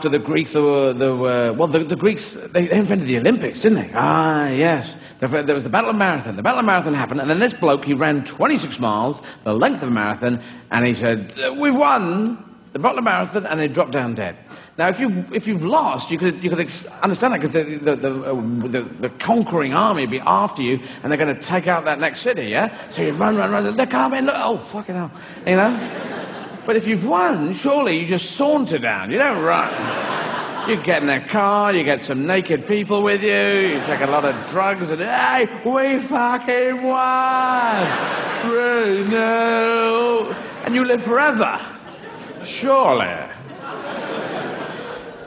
after 0.00 0.08
the 0.08 0.18
Greeks, 0.18 0.54
there 0.54 0.62
were, 0.62 0.94
there 0.94 1.14
were 1.14 1.52
well, 1.52 1.68
the, 1.68 1.80
the 1.80 1.94
Greeks, 1.94 2.32
they 2.32 2.70
invented 2.70 3.06
the 3.06 3.18
Olympics, 3.18 3.60
didn't 3.60 3.82
they? 3.82 3.90
Ah, 3.92 4.48
yes. 4.48 4.96
There 5.18 5.28
was 5.28 5.64
the 5.64 5.68
Battle 5.68 5.90
of 5.90 5.96
Marathon. 5.96 6.36
The 6.36 6.42
Battle 6.42 6.60
of 6.60 6.64
Marathon 6.64 6.94
happened, 6.94 7.20
and 7.20 7.28
then 7.28 7.38
this 7.38 7.52
bloke, 7.52 7.84
he 7.84 7.92
ran 7.92 8.24
26 8.24 8.80
miles, 8.80 9.20
the 9.44 9.52
length 9.52 9.82
of 9.82 9.90
a 9.90 9.92
marathon, 9.92 10.40
and 10.70 10.86
he 10.86 10.94
said, 10.94 11.34
we've 11.54 11.76
won 11.76 12.42
the 12.72 12.78
Battle 12.78 12.96
of 12.96 13.04
Marathon, 13.04 13.44
and 13.44 13.60
they 13.60 13.68
dropped 13.68 13.92
down 13.92 14.14
dead. 14.14 14.38
Now, 14.78 14.88
if 14.88 14.98
you've, 14.98 15.34
if 15.34 15.46
you've 15.46 15.66
lost, 15.66 16.10
you 16.10 16.16
could, 16.16 16.42
you 16.42 16.48
could 16.48 16.60
understand 17.02 17.34
that 17.34 17.42
because 17.42 17.50
the, 17.50 17.64
the, 17.76 17.96
the, 17.96 18.24
uh, 18.24 18.68
the, 18.68 18.80
the 18.80 19.08
conquering 19.10 19.74
army 19.74 20.04
would 20.04 20.10
be 20.10 20.20
after 20.20 20.62
you 20.62 20.80
and 21.02 21.12
they're 21.12 21.18
going 21.18 21.36
to 21.36 21.42
take 21.42 21.66
out 21.66 21.84
that 21.84 21.98
next 21.98 22.20
city, 22.20 22.44
yeah? 22.44 22.74
So 22.88 23.02
you 23.02 23.12
run, 23.12 23.36
run, 23.36 23.50
run, 23.50 23.76
they're 23.76 23.86
coming, 23.86 24.24
look, 24.24 24.36
oh, 24.38 24.56
fucking 24.56 24.94
hell, 24.94 25.10
you 25.46 25.56
know? 25.56 26.09
But 26.70 26.76
if 26.76 26.86
you've 26.86 27.04
won, 27.04 27.52
surely 27.52 27.98
you 27.98 28.06
just 28.06 28.36
saunter 28.36 28.78
down, 28.78 29.10
you 29.10 29.18
don't 29.18 29.42
run. 29.42 29.68
You 30.70 30.80
get 30.80 31.02
in 31.02 31.08
a 31.08 31.18
car, 31.18 31.72
you 31.72 31.82
get 31.82 32.00
some 32.00 32.28
naked 32.28 32.64
people 32.64 33.02
with 33.02 33.24
you, 33.24 33.28
you 33.28 33.80
take 33.86 34.02
a 34.02 34.06
lot 34.06 34.24
of 34.24 34.36
drugs, 34.50 34.88
and 34.88 35.02
hey, 35.02 35.48
we 35.64 35.98
fucking 35.98 36.80
won! 36.84 37.86
Three, 38.42 39.04
no! 39.10 40.32
And 40.64 40.72
you 40.72 40.84
live 40.84 41.02
forever. 41.02 41.60
Surely. 42.44 43.08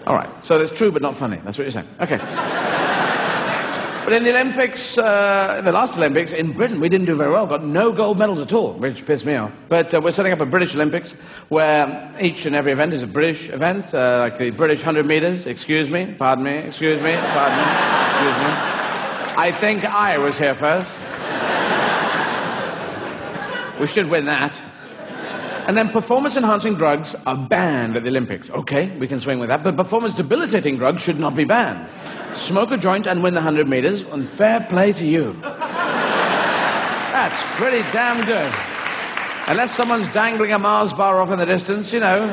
All 0.08 0.16
right, 0.16 0.30
so 0.46 0.58
that's 0.58 0.72
true 0.72 0.94
but 0.94 1.02
not 1.02 1.18
funny. 1.18 1.42
That's 1.44 1.58
what 1.58 1.66
you're 1.66 1.72
saying. 1.72 1.90
Okay. 2.00 2.73
But 4.04 4.12
in 4.12 4.24
the 4.24 4.32
Olympics, 4.32 4.98
uh, 4.98 5.56
in 5.60 5.64
the 5.64 5.72
last 5.72 5.96
Olympics, 5.96 6.34
in 6.34 6.52
Britain, 6.52 6.82
we 6.82 6.90
didn't 6.90 7.06
do 7.06 7.16
very 7.16 7.32
well. 7.32 7.48
Got 7.48 7.64
no 7.64 7.90
gold 7.90 8.20
medals 8.20 8.40
at 8.40 8.52
all, 8.52 8.74
which 8.74 9.06
pissed 9.06 9.26
me 9.26 9.36
off. 9.36 9.54
But 9.70 9.94
uh, 9.94 10.02
we're 10.02 10.12
setting 10.12 10.34
up 10.34 10.42
a 10.42 10.46
British 10.46 10.76
Olympics 10.76 11.14
where 11.48 12.12
each 12.20 12.46
and 12.46 12.54
every 12.54 12.74
event 12.74 12.92
is 12.92 13.02
a 13.02 13.08
British 13.08 13.48
event, 13.48 13.94
uh, 13.94 14.20
like 14.20 14.38
the 14.38 14.50
British 14.50 14.80
100 14.80 15.06
meters. 15.06 15.46
Excuse 15.48 15.90
me, 15.90 16.14
pardon 16.18 16.44
me, 16.44 16.52
excuse 16.52 17.02
me, 17.02 17.16
pardon 17.16 17.58
me, 17.58 17.64
excuse 18.12 18.38
me. 18.44 18.74
I 19.36 19.54
think 19.58 19.86
I 19.86 20.18
was 20.18 20.38
here 20.38 20.54
first. 20.54 21.00
We 23.80 23.88
should 23.88 24.10
win 24.10 24.26
that. 24.26 24.60
And 25.66 25.78
then 25.78 25.88
performance 25.88 26.36
enhancing 26.36 26.76
drugs 26.76 27.16
are 27.26 27.38
banned 27.38 27.96
at 27.96 28.04
the 28.04 28.10
Olympics. 28.10 28.50
Okay, 28.50 28.96
we 28.98 29.08
can 29.08 29.22
swing 29.22 29.40
with 29.40 29.48
that. 29.48 29.64
But 29.64 29.78
performance 29.78 30.14
debilitating 30.14 30.78
drugs 30.78 31.02
should 31.02 31.20
not 31.20 31.38
be 31.38 31.46
banned. 31.46 31.88
Smoke 32.36 32.72
a 32.72 32.78
joint 32.78 33.08
and 33.08 33.24
win 33.24 33.34
the 33.34 33.40
100 33.40 33.68
meters, 33.68 34.02
and 34.02 34.28
fair 34.28 34.60
play 34.70 34.92
to 34.94 35.06
you. 35.06 35.34
That's 37.14 37.42
pretty 37.58 37.82
damn 37.92 38.26
good. 38.26 38.54
Unless 39.48 39.76
someone's 39.76 40.10
dangling 40.10 40.52
a 40.52 40.60
Mars 40.60 40.94
bar 40.94 41.22
off 41.22 41.30
in 41.32 41.38
the 41.38 41.46
distance, 41.46 41.94
you 41.94 42.00
know. 42.00 42.28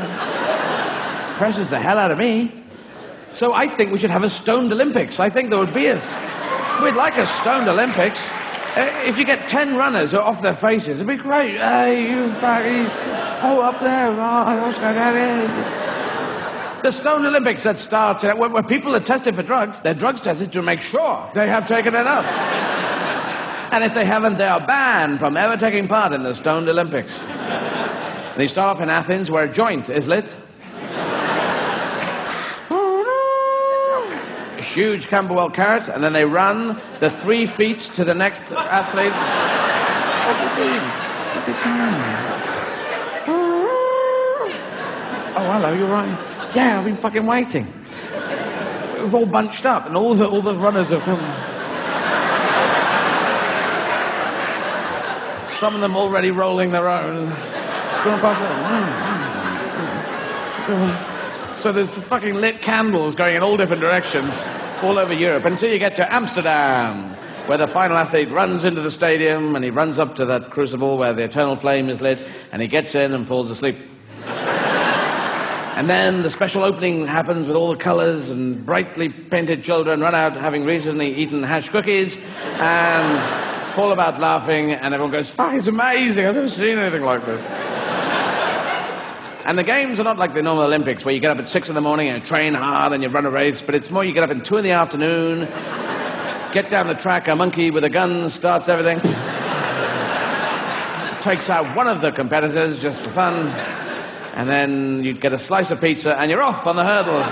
Presses 1.37 1.69
the 1.71 1.79
hell 1.79 1.99
out 1.99 2.11
of 2.11 2.19
me. 2.19 2.53
So 3.31 3.53
I 3.53 3.67
think 3.67 3.93
we 3.93 3.99
should 3.99 4.11
have 4.11 4.25
a 4.25 4.29
stoned 4.31 4.73
Olympics. 4.73 5.21
I 5.21 5.29
think 5.29 5.51
there 5.51 5.59
would 5.59 5.75
be 5.75 5.87
a. 5.87 5.97
We'd 6.83 6.95
like 6.95 7.17
a 7.17 7.27
stoned 7.27 7.69
Olympics. 7.69 8.19
Uh, 8.77 8.91
if 9.05 9.19
you 9.19 9.25
get 9.25 9.49
10 9.49 9.77
runners 9.77 10.15
off 10.15 10.41
their 10.41 10.55
faces, 10.55 11.01
it'd 11.01 11.07
be 11.07 11.17
great. 11.17 11.57
Hey, 11.57 12.11
you 12.11 12.31
fucking. 12.35 12.87
Oh, 13.43 13.61
up 13.63 13.81
there. 13.81 14.09
Oh, 14.09 14.63
what's 14.63 14.79
going 14.79 14.97
on? 14.97 15.90
The 16.83 16.93
Stone 16.93 17.27
Olympics 17.27 17.65
that 17.65 17.79
start 17.79 18.25
uh, 18.25 18.35
where, 18.37 18.49
where 18.49 18.63
people 18.63 18.97
are 18.97 19.01
tested 19.01 19.37
for 19.37 19.43
drugs, 19.43 19.83
their 19.83 19.93
drugs 19.93 20.23
tested 20.23 20.51
to 20.53 20.63
make 20.63 20.81
sure 20.81 21.31
they 21.35 21.47
have 21.47 21.69
taken 21.69 21.95
enough. 21.95 22.25
and 23.73 23.85
if 23.85 23.93
they 23.93 24.07
haven't, 24.07 24.39
they 24.39 24.47
are 24.47 24.67
banned 24.67 25.19
from 25.19 25.37
ever 25.37 25.59
taking 25.59 25.87
part 25.87 26.15
in 26.15 26.23
the 26.23 26.33
Stone 26.33 26.67
Olympics. 26.67 27.13
they 28.37 28.49
start 28.49 28.77
off 28.77 28.81
in 28.81 28.89
Athens, 28.89 29.31
where 29.31 29.45
a 29.45 29.53
joint 29.53 29.91
is 29.91 30.09
lit. 30.09 30.35
A 34.57 34.63
huge 34.63 35.09
Camberwell 35.09 35.51
carrot, 35.51 35.87
and 35.89 36.03
then 36.03 36.15
they 36.15 36.25
run 36.25 36.81
the 37.01 37.11
three 37.11 37.45
feet 37.45 37.81
to 37.95 38.05
the 38.05 38.15
next 38.15 38.53
athlete. 38.53 39.13
What 40.25 40.57
do 40.57 40.63
you 40.63 40.71
mean? 40.71 40.81
Take 41.35 41.47
your 41.47 41.57
time. 41.57 42.21
Oh, 45.37 45.53
hello, 45.53 45.73
you're 45.75 45.87
right. 45.87 46.40
Yeah, 46.55 46.79
I've 46.79 46.85
been 46.85 46.97
fucking 46.97 47.27
waiting. 47.27 47.67
We've 49.01 49.15
all 49.15 49.27
bunched 49.27 49.65
up, 49.65 49.87
and 49.87 49.97
all 49.97 50.15
the, 50.15 50.27
all 50.27 50.43
the 50.43 50.55
runners 50.55 50.91
have 50.91 51.03
come. 51.03 51.21
Some 55.59 55.75
of 55.75 55.81
them 55.81 55.95
already 55.95 56.31
rolling 56.31 56.73
their 56.73 56.89
own. 56.89 57.29
Going 58.05 58.21
past 58.21 58.41
it. 58.43 58.49
Mm, 60.67 60.75
mm, 60.75 60.95
mm. 61.55 61.57
So 61.57 61.71
there's 61.71 61.91
the 61.93 62.03
fucking 62.03 62.35
lit 62.35 62.63
candles 62.63 63.15
going 63.15 63.37
in 63.37 63.43
all 63.43 63.57
different 63.57 63.83
directions 63.83 64.35
all 64.83 64.99
over 64.99 65.13
Europe 65.13 65.45
until 65.45 65.71
you 65.71 65.79
get 65.79 65.95
to 65.97 66.13
Amsterdam, 66.13 67.11
where 67.47 67.59
the 67.59 67.69
final 67.69 67.97
athlete 67.97 68.31
runs 68.31 68.65
into 68.65 68.81
the 68.81 68.91
stadium 68.91 69.55
and 69.55 69.65
he 69.65 69.71
runs 69.71 69.99
up 69.99 70.17
to 70.17 70.25
that 70.25 70.51
crucible 70.51 70.97
where 70.97 71.13
the 71.13 71.23
eternal 71.23 71.57
flame 71.57 71.91
is 71.91 72.01
lit 72.01 72.19
and 72.51 72.63
he 72.63 72.67
gets 72.67 72.95
in 72.95 73.13
and 73.13 73.27
falls 73.27 73.51
asleep. 73.51 73.77
And 75.81 75.89
then 75.89 76.21
the 76.21 76.29
special 76.29 76.63
opening 76.63 77.07
happens 77.07 77.49
with 77.49 77.57
all 77.57 77.71
the 77.71 77.79
colors 77.79 78.29
and 78.29 78.67
brightly 78.67 79.09
painted 79.09 79.63
children 79.63 80.03
run 80.03 80.15
out 80.15 80.35
having 80.35 80.67
recently 80.67 81.15
eaten 81.15 81.43
hash 81.43 81.71
cookies 81.71 82.19
and 82.59 83.73
fall 83.73 83.91
about 83.91 84.21
laughing 84.21 84.73
and 84.73 84.93
everyone 84.93 85.11
goes, 85.11 85.31
fuck, 85.31 85.55
it's 85.55 85.69
amazing. 85.69 86.27
I've 86.27 86.35
never 86.35 86.51
seen 86.51 86.77
anything 86.77 87.03
like 87.03 87.25
this. 87.25 87.43
And 89.47 89.57
the 89.57 89.63
games 89.63 89.99
are 89.99 90.05
not 90.05 90.19
like 90.19 90.35
the 90.35 90.43
normal 90.43 90.65
Olympics 90.65 91.07
where 91.07 91.15
you 91.15 91.21
get 91.21 91.31
up 91.31 91.39
at 91.39 91.47
six 91.47 91.71
in 91.71 91.75
the 91.75 91.81
morning 91.81 92.09
and 92.09 92.23
train 92.23 92.53
hard 92.53 92.93
and 92.93 93.03
you 93.03 93.09
run 93.09 93.25
a 93.25 93.31
race, 93.31 93.63
but 93.63 93.75
it's 93.75 93.91
more 93.91 94.05
you 94.05 94.13
get 94.13 94.23
up 94.23 94.37
at 94.37 94.45
two 94.45 94.59
in 94.59 94.65
the 94.65 94.73
afternoon, 94.73 95.49
get 96.53 96.69
down 96.69 96.89
the 96.89 96.95
track, 96.95 97.27
a 97.27 97.35
monkey 97.35 97.71
with 97.71 97.85
a 97.85 97.91
gun 97.91 98.29
starts 98.29 98.69
everything, 98.69 99.01
takes 101.23 101.49
out 101.49 101.75
one 101.75 101.89
of 101.89 102.03
the 102.03 102.13
competitors 102.13 102.83
just 102.83 103.01
for 103.01 103.09
fun, 103.09 103.51
and 104.35 104.49
then 104.49 105.03
you'd 105.05 105.21
get 105.21 105.33
a 105.33 105.39
slice 105.39 105.71
of 105.71 105.81
pizza 105.81 106.19
and 106.19 106.31
you're 106.31 106.43
off 106.43 106.67
on 106.67 106.77
the 106.77 106.85
hurdles. 106.85 107.27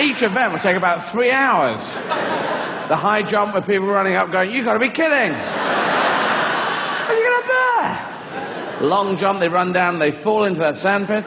Each 0.00 0.22
event 0.22 0.52
will 0.52 0.60
take 0.60 0.76
about 0.76 1.04
three 1.10 1.30
hours. 1.30 1.82
The 2.88 2.96
high 2.96 3.22
jump 3.22 3.54
with 3.54 3.66
people 3.66 3.88
running 3.88 4.14
up 4.14 4.30
going, 4.30 4.52
You've 4.52 4.64
gotta 4.64 4.78
be 4.78 4.88
kidding. 4.88 5.32
How 5.34 7.12
you 7.12 7.22
get 7.22 7.32
up 7.32 8.78
there? 8.80 8.88
Long 8.88 9.16
jump, 9.16 9.40
they 9.40 9.48
run 9.48 9.72
down, 9.72 9.98
they 9.98 10.10
fall 10.10 10.44
into 10.44 10.60
that 10.60 10.76
sandpit. 10.76 11.24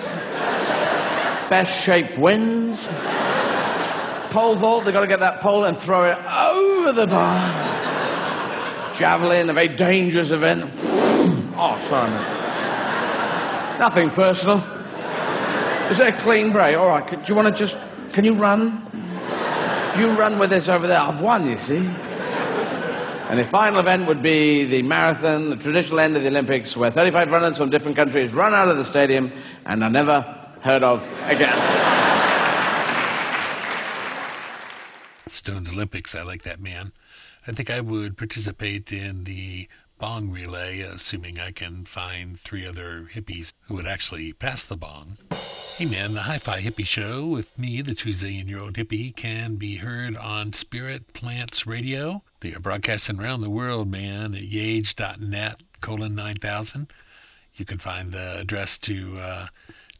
Best 1.49 1.83
shape 1.83 2.17
wins. 2.17 2.79
Pole 4.31 4.55
vault, 4.55 4.85
they've 4.85 4.93
got 4.93 5.01
to 5.01 5.07
get 5.07 5.19
that 5.19 5.41
pole 5.41 5.65
and 5.65 5.77
throw 5.77 6.05
it 6.09 6.17
over 6.81 6.93
the 6.93 7.05
bar. 7.05 7.35
Javelin, 8.95 9.49
a 9.49 9.53
very 9.53 9.67
dangerous 9.67 10.31
event. 10.31 10.69
Oh, 11.55 11.79
sorry. 11.87 12.09
Nothing 13.77 14.09
personal. 14.09 14.57
Is 15.91 15.99
there 15.99 16.09
a 16.09 16.17
clean 16.17 16.51
break? 16.51 16.75
All 16.77 16.87
right, 16.87 17.07
do 17.07 17.17
you 17.27 17.35
want 17.35 17.47
to 17.49 17.53
just, 17.53 17.77
can 18.13 18.25
you 18.25 18.33
run? 18.33 18.83
If 19.89 19.99
you 19.99 20.09
run 20.11 20.39
with 20.39 20.49
this 20.49 20.69
over 20.69 20.87
there, 20.87 20.99
I've 20.99 21.21
won, 21.21 21.47
you 21.47 21.57
see. 21.57 21.87
And 23.29 23.39
the 23.39 23.45
final 23.45 23.79
event 23.79 24.07
would 24.07 24.23
be 24.23 24.65
the 24.65 24.81
marathon, 24.81 25.51
the 25.51 25.57
traditional 25.57 25.99
end 25.99 26.17
of 26.17 26.23
the 26.23 26.29
Olympics, 26.29 26.75
where 26.75 26.89
35 26.89 27.31
runners 27.31 27.57
from 27.57 27.69
different 27.69 27.95
countries 27.95 28.33
run 28.33 28.53
out 28.53 28.69
of 28.69 28.77
the 28.77 28.85
stadium 28.85 29.31
and 29.65 29.83
are 29.83 29.89
never 29.89 30.21
heard 30.61 30.83
of 30.83 31.07
again. 31.27 31.90
Stoned 35.31 35.69
Olympics, 35.69 36.13
I 36.13 36.23
like 36.23 36.41
that 36.41 36.59
man. 36.59 36.91
I 37.47 37.53
think 37.53 37.69
I 37.69 37.79
would 37.79 38.17
participate 38.17 38.91
in 38.91 39.23
the 39.23 39.69
bong 39.97 40.29
relay, 40.29 40.81
assuming 40.81 41.39
I 41.39 41.51
can 41.51 41.85
find 41.85 42.37
three 42.37 42.67
other 42.67 43.07
hippies 43.13 43.53
who 43.61 43.75
would 43.75 43.85
actually 43.87 44.33
pass 44.33 44.65
the 44.65 44.75
bong. 44.75 45.17
Hey 45.77 45.85
man, 45.85 46.13
the 46.13 46.23
Hi 46.23 46.37
Fi 46.37 46.61
Hippie 46.61 46.85
Show 46.85 47.25
with 47.27 47.57
me, 47.57 47.81
the 47.81 47.95
two 47.95 48.09
zillion 48.09 48.49
year 48.49 48.59
old 48.59 48.73
hippie, 48.73 49.15
can 49.15 49.55
be 49.55 49.77
heard 49.77 50.17
on 50.17 50.51
Spirit 50.51 51.13
Plants 51.13 51.65
Radio. 51.65 52.23
They 52.41 52.53
are 52.53 52.59
broadcasting 52.59 53.19
around 53.19 53.39
the 53.39 53.49
world, 53.49 53.89
man, 53.89 54.35
at 54.35 54.41
yage.net 54.41 55.63
colon 55.79 56.13
9000. 56.13 56.91
You 57.55 57.63
can 57.63 57.77
find 57.77 58.11
the 58.11 58.39
address 58.39 58.77
to 58.79 59.17
uh, 59.17 59.47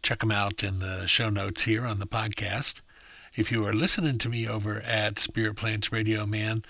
check 0.01 0.19
them 0.19 0.31
out 0.31 0.61
in 0.61 0.79
the 0.79 1.07
show 1.07 1.29
notes 1.29 1.63
here 1.63 1.85
on 1.85 1.99
the 1.99 2.07
podcast. 2.07 2.81
If 3.33 3.49
you 3.49 3.65
are 3.65 3.71
listening 3.71 4.17
to 4.17 4.29
me 4.29 4.45
over 4.45 4.81
at 4.81 5.17
Spirit 5.17 5.55
Plants 5.55 5.89
Radio, 5.89 6.25
man, 6.25 6.63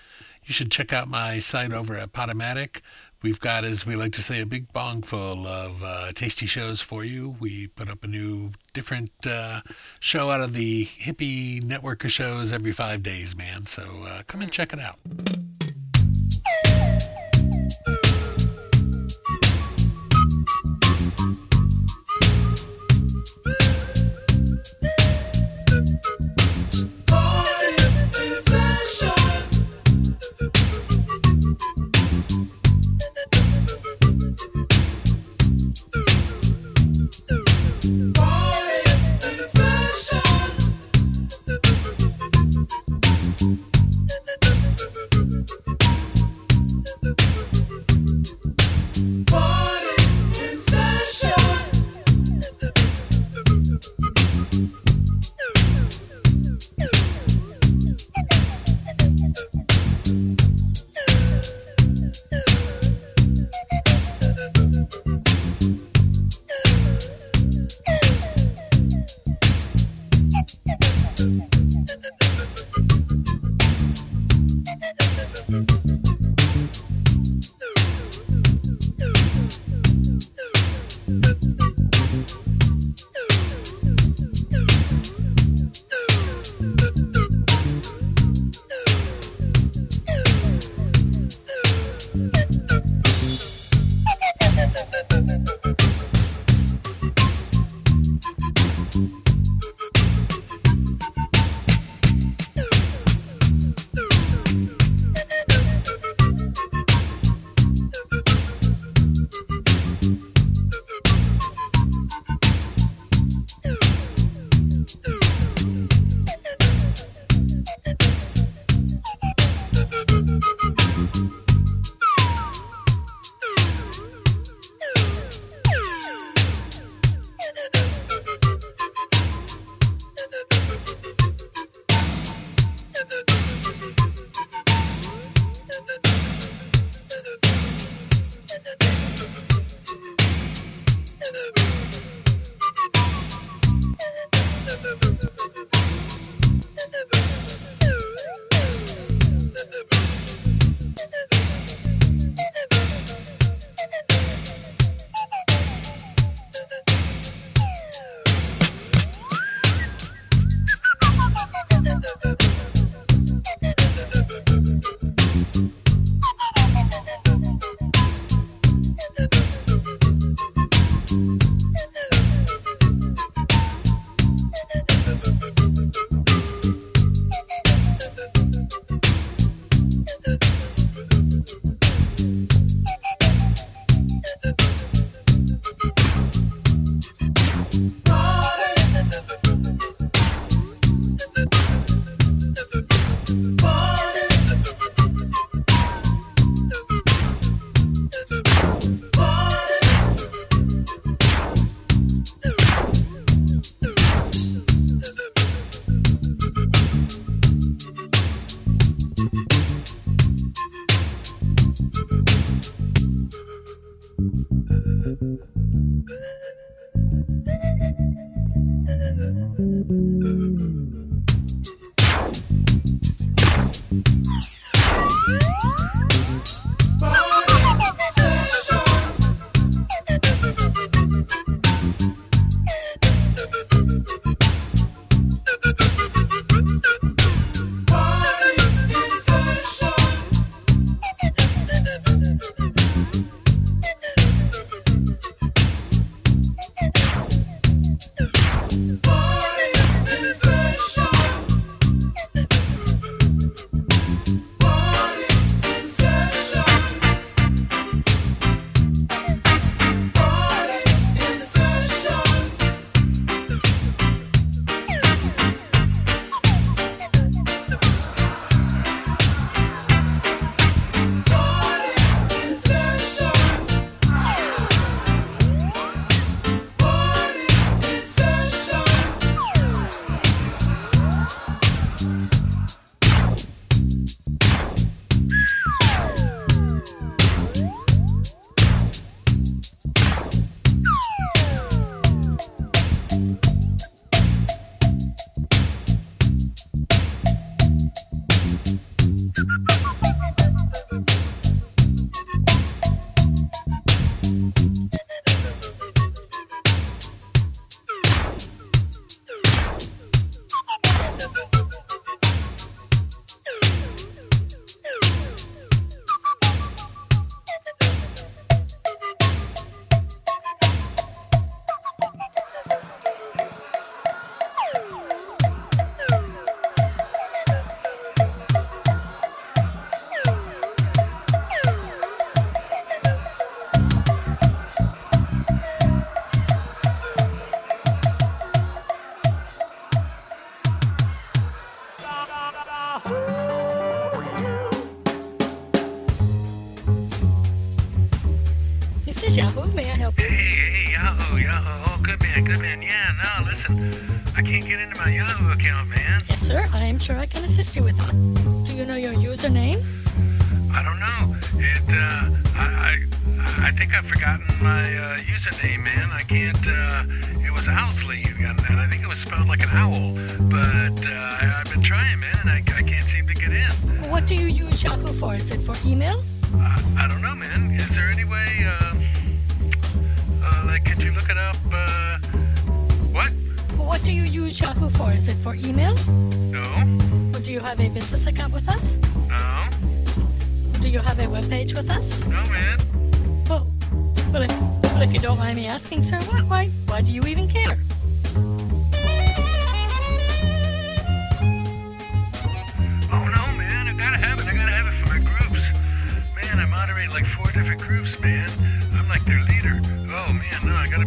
you 0.46 0.54
should 0.54 0.70
check 0.70 0.94
out 0.94 1.08
my 1.08 1.40
site 1.40 1.74
over 1.74 1.98
at 1.98 2.14
Podomatic. 2.14 2.82
We've 3.24 3.40
got, 3.40 3.64
as 3.66 3.88
we 3.88 3.96
like 3.96 4.14
to 4.14 4.22
say, 4.22 4.42
a 4.42 4.46
big 4.46 4.72
bong 4.72 5.02
full 5.02 5.48
of 5.48 5.84
uh, 5.84 6.12
tasty 6.14 6.46
shows 6.46 6.80
for 6.80 7.04
you. 7.04 7.36
We 7.40 7.66
put 7.66 7.90
up 7.90 8.04
a 8.04 8.08
new, 8.08 8.52
different 8.74 9.10
uh, 9.26 9.62
show 10.00 10.30
out 10.30 10.42
of 10.42 10.54
the 10.54 10.86
hippie 10.86 11.64
network 11.64 12.04
of 12.04 12.12
shows 12.12 12.54
every 12.54 12.74
five 12.74 13.02
days, 13.02 13.36
man. 13.36 13.66
So 13.66 13.84
uh, 14.06 14.22
come 14.28 14.42
and 14.42 14.52
check 14.52 14.72
it 14.72 14.80
out. 14.80 15.00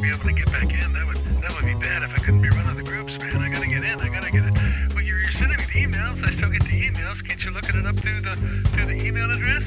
Be 0.05 0.11
able 0.11 0.25
to 0.25 0.33
get 0.33 0.53
back 0.53 0.65
in. 0.65 0.93
That 0.93 1.07
would 1.07 1.17
that 1.41 1.55
would 1.55 1.65
be 1.65 1.75
bad 1.81 2.03
if 2.03 2.13
I 2.13 2.19
couldn't 2.19 2.43
be 2.43 2.51
running 2.51 2.77
the 2.77 2.83
groups, 2.83 3.19
man. 3.19 3.37
I 3.37 3.49
gotta 3.49 3.67
get 3.67 3.85
in. 3.85 4.01
I 4.01 4.09
gotta 4.11 4.31
get 4.31 4.45
it. 4.45 4.55
Well, 4.95 5.03
you're, 5.03 5.21
you're 5.21 5.33
sending 5.33 5.57
me 5.57 5.65
the 5.65 5.81
emails. 5.81 6.23
I 6.23 6.31
still 6.31 6.51
get 6.51 6.63
the 6.63 6.89
emails. 6.89 7.25
Can't 7.27 7.43
you 7.43 7.51
look 7.51 7.65
it 7.65 7.87
up 7.87 7.97
through 7.97 8.21
the 8.21 8.37
through 8.73 8.87
the 8.87 9.03
email 9.03 9.31
address? 9.31 9.65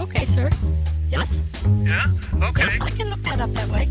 Okay, 0.00 0.24
sir. 0.24 0.50
Yes? 1.08 1.38
Yeah. 1.84 2.10
Okay. 2.42 2.64
Yes, 2.64 2.80
I 2.80 2.90
can 2.90 3.10
look 3.10 3.22
that 3.22 3.40
up 3.40 3.52
that 3.52 3.68
way. 3.68 3.88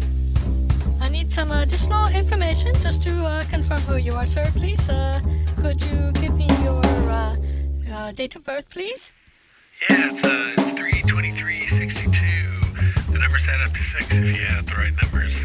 I 0.99 1.07
need 1.07 1.31
some 1.31 1.51
additional 1.51 2.07
information 2.07 2.75
just 2.81 3.01
to 3.03 3.25
uh, 3.25 3.45
confirm 3.45 3.79
who 3.81 3.95
you 3.95 4.13
are, 4.13 4.25
sir, 4.25 4.51
please. 4.53 4.89
Uh, 4.89 5.21
could 5.61 5.81
you 5.85 6.11
give 6.13 6.33
me 6.35 6.47
your 6.61 6.83
uh, 6.83 7.37
uh, 7.89 8.11
date 8.11 8.35
of 8.35 8.43
birth, 8.43 8.69
please? 8.69 9.13
Yeah, 9.89 10.11
it's 10.11 10.25
uh, 10.25 10.55
it's 10.57 10.71
three 10.71 11.01
twenty 11.03 11.31
three 11.31 11.67
sixty 11.67 12.11
two. 12.11 12.47
The 13.13 13.19
numbers 13.19 13.47
add 13.47 13.61
up 13.61 13.73
to 13.73 13.81
six 13.81 14.11
if 14.11 14.35
you 14.35 14.43
add 14.43 14.65
the 14.65 14.75
right 14.75 14.93
numbers. 15.01 15.39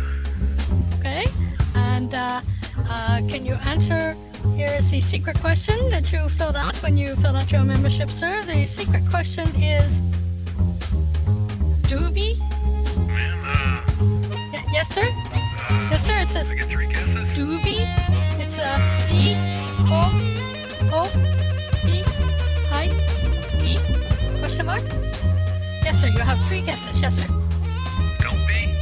Okay. 1.01 1.27
And 1.75 2.15
uh, 2.15 2.41
uh, 2.89 3.21
can 3.29 3.45
you 3.47 3.55
answer? 3.65 4.17
Here 4.55 4.69
is 4.79 4.91
the 4.91 5.01
secret 5.01 5.39
question 5.41 5.91
that 5.91 6.13
you 6.13 6.29
filled 6.31 6.57
out 6.57 6.77
when 6.83 6.97
you 6.97 7.15
filled 7.17 7.37
out 7.37 7.51
your 7.53 7.63
membership, 7.65 8.11
sir. 8.11 8.43
The 8.45 8.65
secret 8.67 9.03
question 9.09 9.49
is 9.57 10.01
Doobie? 11.89 12.37
Uh, 12.41 13.83
Y- 14.53 14.65
yes, 14.73 14.89
sir? 14.95 15.05
yes, 15.91 16.05
sir. 16.05 16.19
It 16.19 16.29
says 16.29 16.51
I 16.51 16.55
get 16.55 16.69
three 16.69 16.87
guesses. 16.87 17.29
Doobie. 17.37 17.85
It's 18.41 18.59
uh, 18.59 18.79
D 19.09 19.35
O 19.89 20.11
O 20.93 21.03
B 21.85 22.03
I 22.73 22.89
E 23.63 23.79
question 24.39 24.67
mark? 24.67 24.83
Yes, 25.85 26.01
sir. 26.01 26.09
You 26.09 26.21
have 26.21 26.39
three 26.49 26.61
guesses. 26.63 27.01
Yes, 27.01 27.17
sir. 27.17 27.29
Don't 28.21 28.47
be. 28.47 28.75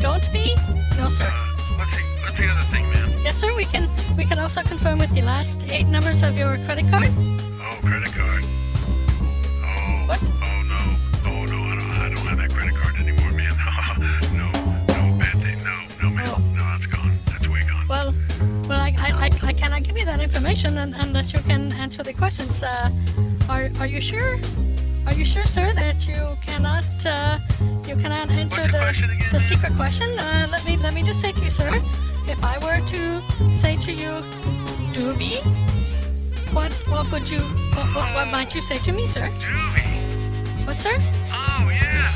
Don't 0.00 0.32
be? 0.32 0.54
No, 0.96 1.08
sir. 1.08 1.30
What's 1.76 1.94
the 1.96 2.02
what's 2.22 2.38
the 2.38 2.48
other 2.48 2.62
thing, 2.70 2.88
man? 2.90 3.22
Yes, 3.22 3.36
sir. 3.38 3.54
We 3.54 3.64
can 3.66 3.88
we 4.16 4.24
can 4.24 4.38
also 4.38 4.62
confirm 4.62 4.98
with 4.98 5.14
the 5.14 5.22
last 5.22 5.62
eight 5.64 5.86
numbers 5.86 6.22
of 6.22 6.38
your 6.38 6.56
credit 6.64 6.88
card. 6.90 7.10
Oh, 7.16 7.76
credit 7.82 8.12
card. 8.14 8.44
Oh. 8.44 10.06
What? 10.08 10.22
Oh 10.22 10.62
no. 10.72 10.80
Oh 11.30 11.44
no. 11.44 11.58
I 11.64 11.74
don't. 11.78 11.90
I 11.90 12.08
don't 12.08 12.26
have 12.26 12.38
that 12.38 12.50
credit 12.50 12.74
card 12.76 12.96
anymore, 12.96 13.32
man. 13.32 13.52
no. 14.40 14.46
No. 14.88 15.18
Bad 15.18 15.36
thing. 15.42 15.58
No. 15.64 15.76
No, 16.02 16.10
man. 16.10 16.54
No, 16.54 16.62
that's 16.72 16.86
gone. 16.86 17.18
That's 17.26 17.46
way 17.48 17.60
gone. 17.60 17.86
Well, 17.88 18.14
well, 18.68 18.80
I, 18.80 18.94
I, 18.98 19.26
I, 19.26 19.48
I 19.48 19.52
cannot 19.52 19.82
give 19.82 19.96
you 19.98 20.04
that 20.06 20.20
information 20.20 20.78
un- 20.78 20.94
unless 20.94 21.32
you 21.32 21.40
can 21.40 21.72
answer 21.72 22.02
the 22.02 22.12
questions. 22.14 22.62
Uh, 22.62 22.90
are, 23.48 23.70
are 23.80 23.86
you 23.86 24.00
sure? 24.00 24.38
Are 25.06 25.14
you 25.14 25.24
sure, 25.24 25.46
sir, 25.46 25.72
that 25.74 26.06
you 26.06 26.36
cannot, 26.46 26.84
uh, 27.06 27.38
you 27.86 27.96
cannot 27.96 28.28
answer 28.30 28.62
the, 28.66 29.28
the 29.32 29.40
secret 29.40 29.72
question? 29.76 30.18
Uh, 30.18 30.48
let 30.50 30.64
me, 30.66 30.76
let 30.76 30.94
me 30.94 31.02
just 31.02 31.20
say 31.20 31.32
to 31.32 31.42
you, 31.44 31.50
sir, 31.50 31.80
if 32.26 32.42
I 32.42 32.58
were 32.58 32.84
to 32.88 33.22
say 33.54 33.76
to 33.76 33.92
you, 33.92 34.22
Doobie, 34.92 35.42
what, 36.52 36.72
what 36.88 37.10
would 37.12 37.30
you, 37.30 37.40
what, 37.40 37.86
what, 37.94 38.14
what 38.14 38.28
might 38.32 38.54
you 38.54 38.60
say 38.60 38.76
to 38.76 38.92
me, 38.92 39.06
sir? 39.06 39.30
Doobie. 39.38 40.66
What, 40.66 40.76
sir? 40.78 40.96
Oh 41.30 41.68
yeah. 41.70 42.12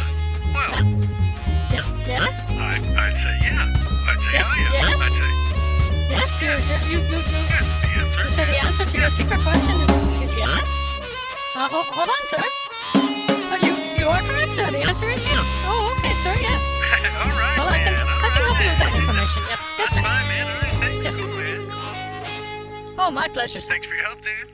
Well. 0.53 0.85
Yeah. 1.71 1.87
Yeah. 2.07 2.27
I 2.27 2.75
I'd 2.75 3.15
say 3.15 3.39
yeah. 3.47 3.71
I'd 4.11 4.23
say 4.23 4.33
Yes, 4.33 4.47
oh 4.51 4.59
yeah. 4.59 4.73
yes. 4.75 5.01
I'd 5.01 5.13
say 5.13 5.31
Yes, 6.11 6.43
you, 6.43 6.51
you, 6.51 6.99
you, 6.99 7.07
you, 7.07 7.17
you, 7.19 7.43
yes. 7.47 7.67
The 7.83 8.01
answer. 8.01 8.25
you 8.25 8.31
say 8.31 8.45
the 8.47 8.59
answer 8.65 8.85
to 8.85 8.99
your 8.99 9.11
secret 9.11 9.41
question 9.43 9.81
is, 9.81 9.91
is 10.31 10.37
yes. 10.37 10.69
Uh, 11.55 11.69
hold, 11.69 11.87
hold 11.87 12.09
on, 12.09 12.27
sir. 12.27 12.43
You, 14.01 14.07
you 14.07 14.13
are 14.13 14.23
correct, 14.23 14.53
sir. 14.55 14.71
The 14.71 14.79
answer 14.81 15.11
is 15.11 15.23
yes. 15.25 15.47
Oh, 15.69 15.95
okay, 15.99 16.15
sir. 16.25 16.33
Yes. 16.41 16.63
All 17.21 17.37
right, 17.37 17.59
Well, 17.59 17.69
I 17.69 17.79
can, 17.85 17.93
man. 17.93 18.07
I 18.09 18.29
can 18.33 18.43
help 18.49 18.61
you 18.65 18.71
with 18.71 18.79
that 18.81 18.93
information. 18.97 19.43
Yes, 19.47 19.61
yes, 19.61 19.75
That's 19.77 19.93
sir. 19.93 20.01
fine, 20.01 20.27
man. 20.29 20.47
All 20.47 20.61
right. 20.63 20.81
Thanks. 20.81 21.05
Yes, 21.05 21.17
sir. 21.17 21.27
Cool, 21.27 21.37
man. 21.37 22.95
Oh, 22.99 23.11
my 23.11 23.29
pleasure, 23.29 23.61
sir. 23.61 23.69
Thanks 23.75 23.87
for 23.87 23.95
your 23.95 24.05
help, 24.07 24.23
dude. 24.23 24.49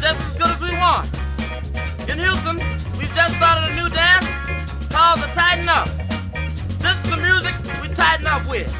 Just 0.00 0.20
as 0.20 0.34
good 0.34 0.50
as 0.50 0.60
we 0.60 0.70
want. 0.78 1.08
In 2.08 2.18
Houston, 2.18 2.56
we 2.98 3.06
just 3.14 3.34
started 3.36 3.70
a 3.70 3.74
new 3.74 3.88
dance 3.88 4.26
called 4.90 5.20
the 5.20 5.26
Tighten 5.34 5.68
Up. 5.68 5.88
This 6.78 6.96
is 7.02 7.10
the 7.10 7.16
music 7.16 7.54
we 7.82 7.88
tighten 7.94 8.26
up 8.26 8.48
with. 8.48 8.70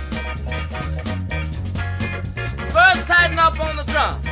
First, 2.73 3.07
tighten 3.09 3.39
up 3.39 3.59
on 3.59 3.77
the 3.77 3.85
drum. 3.85 4.23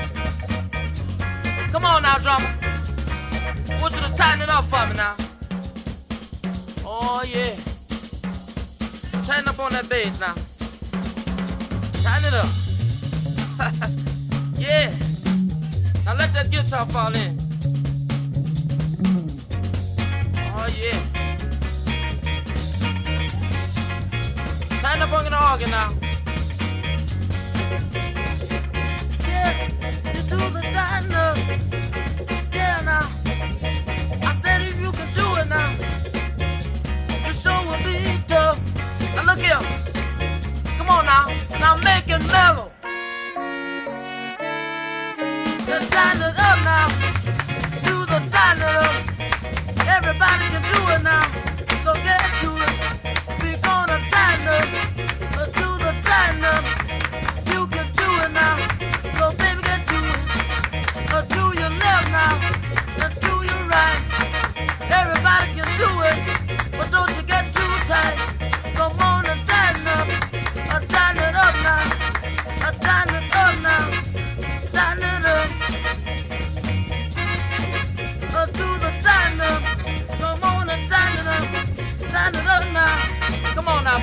Come 1.72 1.84
on 1.84 2.02
now, 2.02 2.18
drummer. 2.18 2.54
I 3.68 3.78
want 3.80 3.94
you 3.94 4.00
to 4.02 4.16
tighten 4.16 4.42
it 4.42 4.48
up 4.48 4.66
for 4.66 4.86
me 4.86 4.94
now. 4.94 5.16
Oh, 6.84 7.24
yeah. 7.26 7.56
Tighten 9.24 9.48
up 9.48 9.58
on 9.58 9.72
that 9.72 9.88
bass 9.88 10.20
now. 10.20 10.34
Tighten 12.02 12.28
it 12.28 12.34
up. 12.34 12.48
yeah. 14.58 15.05
Now 16.06 16.14
let 16.14 16.32
that 16.34 16.50
guitar 16.52 16.86
fall 16.86 17.14
in. 17.16 17.36
Oh 20.54 20.68
yeah. 20.78 21.00
Tighten 24.80 25.02
up 25.02 25.12
on 25.12 25.24
the 25.24 25.30
organ 25.50 25.70
now. 25.70 25.90
Yeah, 29.26 29.50
you 30.14 30.22
do 30.30 30.38
the 30.54 30.62
now. 32.84 33.10
I 34.22 34.40
said 34.44 34.62
if 34.62 34.78
you 34.78 34.92
can 34.92 35.12
do 35.12 35.26
it 35.40 35.48
now, 35.48 35.76
tough. 38.28 38.58
Now 39.16 39.24
look 39.24 39.38
here. 39.38 39.60
Come 40.78 40.88
on 40.88 41.04
now. 41.04 41.34
Now 41.58 41.76
make 41.78 42.08
it 42.08 42.24
mellow. 42.30 42.65
Everybody 50.08 50.44
can 50.50 50.62
do 50.62 50.92
it 50.92 51.02
now. 51.02 51.45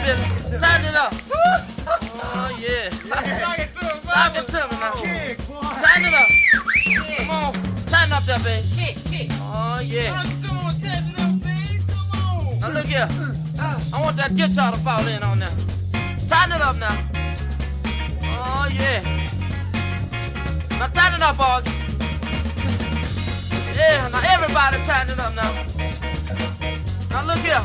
Now, 0.03 0.15
Billy. 0.15 0.59
Tighten 0.59 0.85
it 0.85 0.95
up. 0.95 1.13
Oh, 1.87 2.57
yeah. 2.59 2.89
Sock 2.91 4.35
it 4.35 4.47
to 4.47 4.59
me 4.67 4.75
now. 4.79 4.91
Tighten 5.81 6.05
it 6.05 6.13
up. 6.13 6.27
Come 7.17 7.29
on. 7.29 7.53
Tighten 7.85 8.11
up 8.11 8.23
there, 8.25 8.39
baby. 8.39 9.29
Oh, 9.39 9.79
yeah. 9.81 10.23
Come 10.45 10.57
on, 10.57 10.73
tighten 10.81 11.15
up, 11.19 11.41
baby. 11.41 11.79
Come 11.87 12.11
on. 12.19 12.59
Now 12.59 12.69
look 12.69 12.85
here. 12.85 13.07
I 13.59 14.01
want 14.01 14.17
that 14.17 14.35
guitar 14.35 14.71
to 14.73 14.77
fall 14.79 15.07
in 15.07 15.23
on 15.23 15.39
there. 15.39 15.55
Tighten 16.27 16.55
it 16.55 16.61
up 16.61 16.75
now. 16.75 16.97
Oh, 18.25 18.67
yeah. 18.73 19.01
Now 20.79 20.87
tighten 20.87 21.15
it 21.15 21.21
up, 21.21 21.37
Augie. 21.37 21.71
Yeah, 23.75 24.09
now 24.09 24.21
everybody 24.21 24.77
tighten 24.85 25.13
it 25.13 25.19
up 25.19 25.33
now. 25.33 25.53
Now 27.09 27.23
look 27.25 27.39
here. 27.39 27.63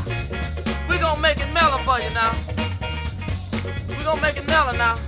Gonna 1.21 1.35
make 1.35 1.41
it 1.41 1.53
mellow 1.53 1.79
for 1.79 1.99
you 1.99 2.11
now. 2.15 2.33
We 3.89 4.05
gonna 4.05 4.23
make 4.23 4.37
it 4.37 4.47
mellow 4.47 4.71
now. 4.71 5.08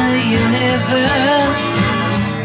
The 0.00 0.16
universe. 0.42 1.60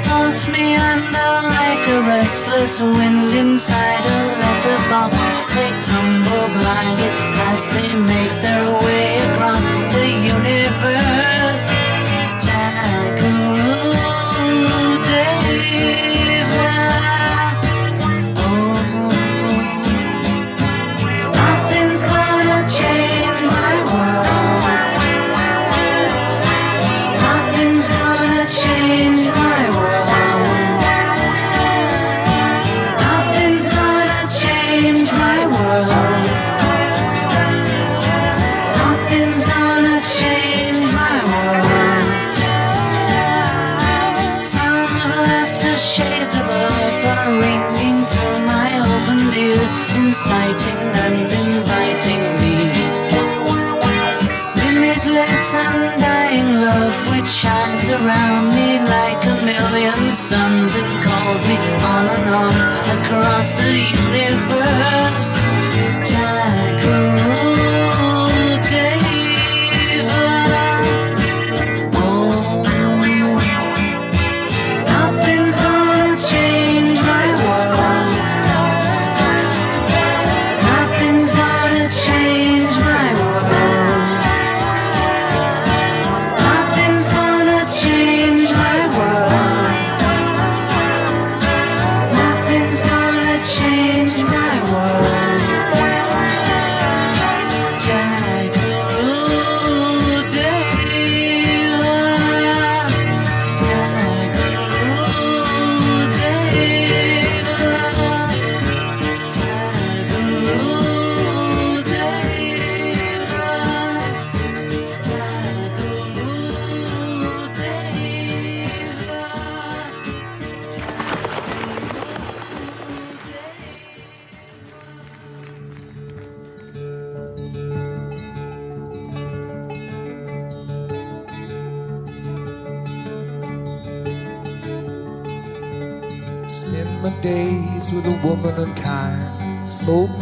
Floats 0.06 0.44
me 0.48 0.76
under 0.76 1.32
like 1.58 1.84
a 1.96 2.00
restless 2.14 2.82
wind 2.82 3.34
inside 3.44 4.04
a 4.18 4.20
letterbox. 4.42 5.14
They 5.56 5.72
tumble 5.90 6.48
blindly 6.58 7.10
as 7.50 7.62
they 7.76 7.92
make 8.14 8.34
their 8.46 8.66
way 8.86 9.08
across 9.28 9.66
the 9.96 10.08
universe. 10.36 11.15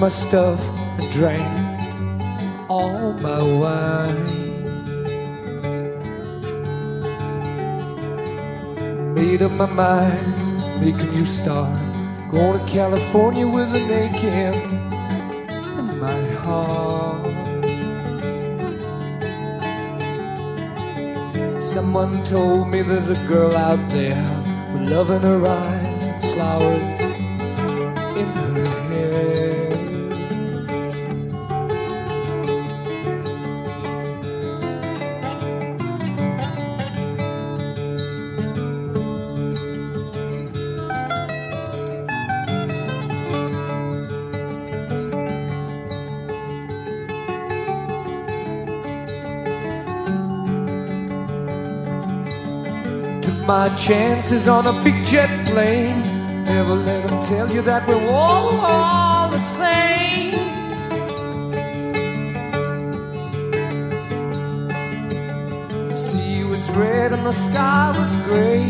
My 0.03 0.09
stuff 0.09 0.61
and 0.99 1.09
drank 1.13 1.79
all 2.69 3.13
my 3.27 3.41
wine. 3.41 4.25
Made 9.13 9.41
up 9.41 9.53
my 9.53 9.65
mind, 9.65 10.35
make 10.81 10.99
a 11.01 11.05
new 11.15 11.25
start. 11.25 11.79
Going 12.29 12.59
to 12.59 12.65
California 12.69 13.47
with 13.47 13.73
an 13.73 13.89
aching 14.03 14.59
in 15.79 15.99
my 16.05 16.21
heart. 16.43 17.23
Someone 21.63 22.25
told 22.25 22.67
me 22.67 22.81
there's 22.81 23.07
a 23.07 23.19
girl 23.25 23.55
out 23.55 23.79
there 23.89 24.27
with 24.73 24.89
love 24.89 25.11
in 25.11 25.21
her 25.21 25.47
eyes 25.47 26.09
and 26.09 26.21
flowers 26.33 26.92
my 53.45 53.67
chances 53.75 54.47
on 54.47 54.65
a 54.67 54.83
big 54.83 55.03
jet 55.05 55.47
plane. 55.47 56.01
Never 56.45 56.75
let 56.75 57.07
them 57.07 57.23
tell 57.23 57.51
you 57.51 57.61
that 57.63 57.87
we're 57.87 58.09
all, 58.09 58.59
all 58.59 59.29
the 59.29 59.37
same. 59.37 60.31
The 65.89 65.95
sea 65.95 66.43
was 66.45 66.69
red 66.71 67.11
and 67.11 67.25
the 67.25 67.33
sky 67.33 67.93
was 67.97 68.15
gray. 68.27 68.63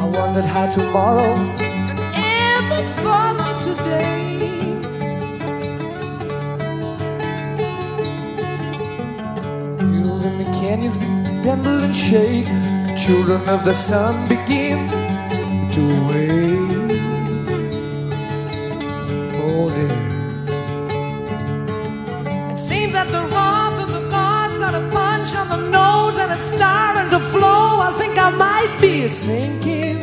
I 0.00 0.06
wondered 0.18 0.44
how 0.44 0.66
tomorrow 0.70 1.34
could 1.58 2.00
ever 2.16 2.82
follow 3.02 3.60
today. 3.60 4.26
Hills 9.78 10.24
and 10.24 10.40
the 10.40 10.44
canyons 10.60 10.96
tremble 11.42 11.84
and 11.84 11.94
shake. 11.94 12.65
Children 13.06 13.48
of 13.48 13.62
the 13.62 13.72
sun 13.72 14.26
begin 14.28 14.90
to 15.70 15.82
wake. 16.08 16.90
Oh, 19.46 19.70
dear. 19.70 20.08
It 22.50 22.58
seems 22.58 22.94
that 22.94 23.06
the 23.12 23.22
wrath 23.30 23.78
of 23.86 23.92
the 23.94 24.08
gods 24.10 24.58
got 24.58 24.74
a 24.74 24.90
punch 24.90 25.36
on 25.36 25.48
the 25.50 25.70
nose 25.70 26.18
and 26.18 26.32
it's 26.32 26.46
starting 26.46 27.08
to 27.10 27.20
flow. 27.20 27.78
I 27.78 27.92
think 27.96 28.18
I 28.18 28.30
might 28.30 28.76
be 28.80 29.06
sinking. 29.06 29.98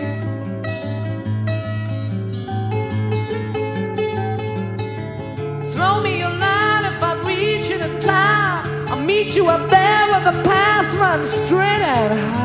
Throw 5.73 5.99
me 6.01 6.21
a 6.21 6.29
line 6.29 6.85
if 6.85 7.03
I 7.03 7.21
reach 7.27 7.69
it 7.69 7.81
in 7.81 7.99
time. 7.99 8.87
I'll 8.87 9.01
meet 9.01 9.35
you 9.35 9.49
up 9.49 9.69
there 9.69 10.07
where 10.07 10.23
the 10.31 10.41
path 10.49 10.95
runs 10.95 11.29
straight 11.29 11.83
and 11.83 12.17
high. 12.17 12.42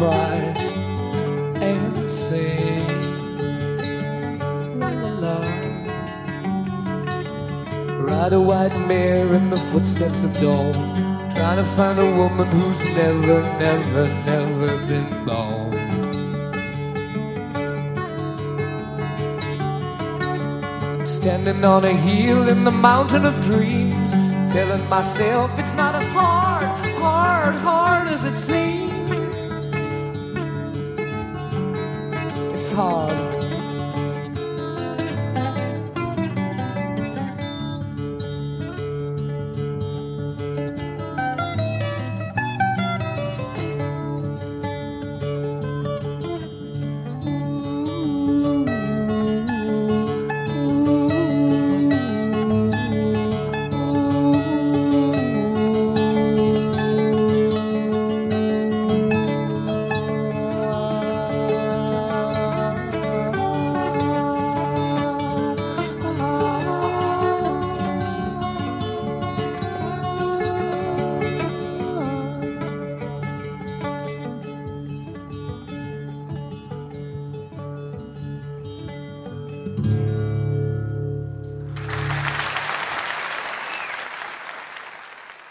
Cries 0.00 0.72
and 1.60 2.08
sings. 2.08 2.90
La 4.80 4.88
la 5.02 5.12
la. 5.24 5.36
Ride 8.08 8.32
a 8.32 8.40
white 8.40 8.76
mare 8.88 9.30
in 9.34 9.50
the 9.50 9.60
footsteps 9.70 10.24
of 10.24 10.32
dawn. 10.40 10.72
Trying 11.36 11.58
to 11.62 11.68
find 11.76 11.98
a 11.98 12.10
woman 12.20 12.46
who's 12.46 12.82
never, 13.00 13.42
never, 13.66 14.04
never 14.32 14.70
been 14.90 15.10
born. 15.26 15.76
Standing 21.04 21.62
on 21.62 21.84
a 21.84 21.94
hill 22.08 22.48
in 22.48 22.64
the 22.64 22.76
mountain 22.88 23.26
of 23.26 23.34
dreams, 23.40 24.12
telling 24.50 24.88
myself 24.88 25.58
it's 25.58 25.74
not 25.74 25.94
as 25.94 26.08
hard, 26.10 26.68
hard, 27.04 27.54
hard 27.56 28.08
as 28.08 28.24
it 28.24 28.32
seems. 28.32 28.69
Hard. 32.72 33.29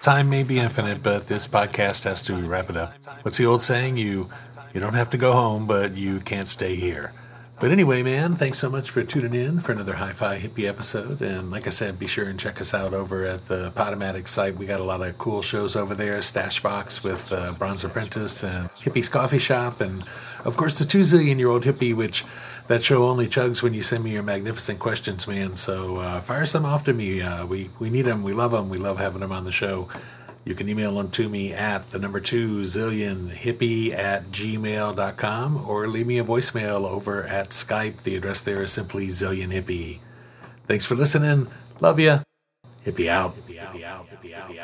Time 0.09 0.27
may 0.27 0.41
be 0.41 0.57
infinite, 0.57 1.03
but 1.03 1.27
this 1.27 1.45
podcast 1.45 2.03
has 2.05 2.19
to 2.23 2.35
wrap 2.35 2.71
it 2.71 2.75
up. 2.75 2.95
What's 3.21 3.37
the 3.37 3.45
old 3.45 3.61
saying? 3.61 3.97
You 3.97 4.27
you 4.73 4.81
don't 4.81 4.95
have 4.95 5.11
to 5.11 5.19
go 5.19 5.33
home, 5.33 5.67
but 5.67 5.95
you 5.95 6.19
can't 6.21 6.47
stay 6.47 6.73
here. 6.73 7.13
But 7.59 7.69
anyway, 7.69 8.01
man, 8.01 8.33
thanks 8.33 8.57
so 8.57 8.71
much 8.71 8.89
for 8.89 9.03
tuning 9.03 9.35
in 9.35 9.59
for 9.59 9.71
another 9.71 9.93
Hi-Fi 9.93 10.39
Hippie 10.39 10.67
episode. 10.67 11.21
And 11.21 11.51
like 11.51 11.67
I 11.67 11.69
said, 11.69 11.99
be 11.99 12.07
sure 12.07 12.27
and 12.27 12.39
check 12.39 12.59
us 12.59 12.73
out 12.73 12.95
over 12.95 13.23
at 13.23 13.45
the 13.45 13.69
Podomatic 13.75 14.27
site. 14.27 14.55
We 14.55 14.65
got 14.65 14.79
a 14.79 14.83
lot 14.83 15.03
of 15.03 15.15
cool 15.19 15.43
shows 15.43 15.75
over 15.75 15.93
there. 15.93 16.17
Stashbox 16.19 17.05
with 17.05 17.31
uh, 17.31 17.53
Bronze 17.59 17.83
Apprentice 17.83 18.43
and 18.43 18.67
Hippie's 18.71 19.09
Coffee 19.09 19.37
Shop, 19.37 19.79
and 19.79 20.03
of 20.43 20.57
course 20.57 20.79
the 20.79 20.85
two 20.85 21.01
zillion 21.01 21.37
year 21.37 21.49
old 21.49 21.65
hippie, 21.65 21.93
which 21.93 22.25
that 22.69 22.83
show 22.83 23.09
only 23.09 23.27
chugs 23.27 23.63
when 23.63 23.73
you 23.73 23.81
send 23.81 24.03
me 24.03 24.11
your 24.11 24.21
magnificent 24.21 24.77
questions, 24.77 25.27
man. 25.27 25.55
So 25.55 25.97
uh, 25.97 26.21
fire 26.21 26.45
some 26.45 26.65
off 26.65 26.83
to 26.83 26.93
me. 26.93 27.19
Uh, 27.19 27.45
we 27.47 27.69
we 27.79 27.89
need 27.89 28.03
them. 28.03 28.21
We 28.21 28.33
love 28.33 28.51
them. 28.51 28.69
We 28.69 28.77
love 28.77 28.99
having 28.99 29.21
them 29.21 29.31
on 29.31 29.43
the 29.43 29.51
show. 29.51 29.89
You 30.45 30.53
can 30.53 30.69
email 30.69 30.95
them 30.95 31.09
to 31.11 31.27
me 31.27 31.51
at 31.51 31.87
the 31.87 31.97
number 31.97 32.19
two 32.19 32.61
zillion 32.61 33.29
hippie 33.31 33.91
at 33.91 34.25
gmail.com 34.31 35.65
or 35.67 35.87
leave 35.87 36.07
me 36.07 36.19
a 36.19 36.23
voicemail 36.23 36.87
over 36.87 37.25
at 37.25 37.49
Skype. 37.49 38.03
The 38.03 38.15
address 38.15 38.43
there 38.43 38.61
is 38.61 38.71
simply 38.71 39.07
zillion 39.07 39.51
hippie. 39.51 39.99
Thanks 40.67 40.85
for 40.85 40.93
listening. 40.93 41.47
Love 41.81 41.99
ya. 41.99 42.19
Hippie 42.85 43.09
out. 43.09 43.35
Hippie 43.35 43.59
out. 43.59 43.73
Hippie 43.73 43.83
out. 43.83 44.09
Hippie 44.09 44.35
out. 44.35 44.55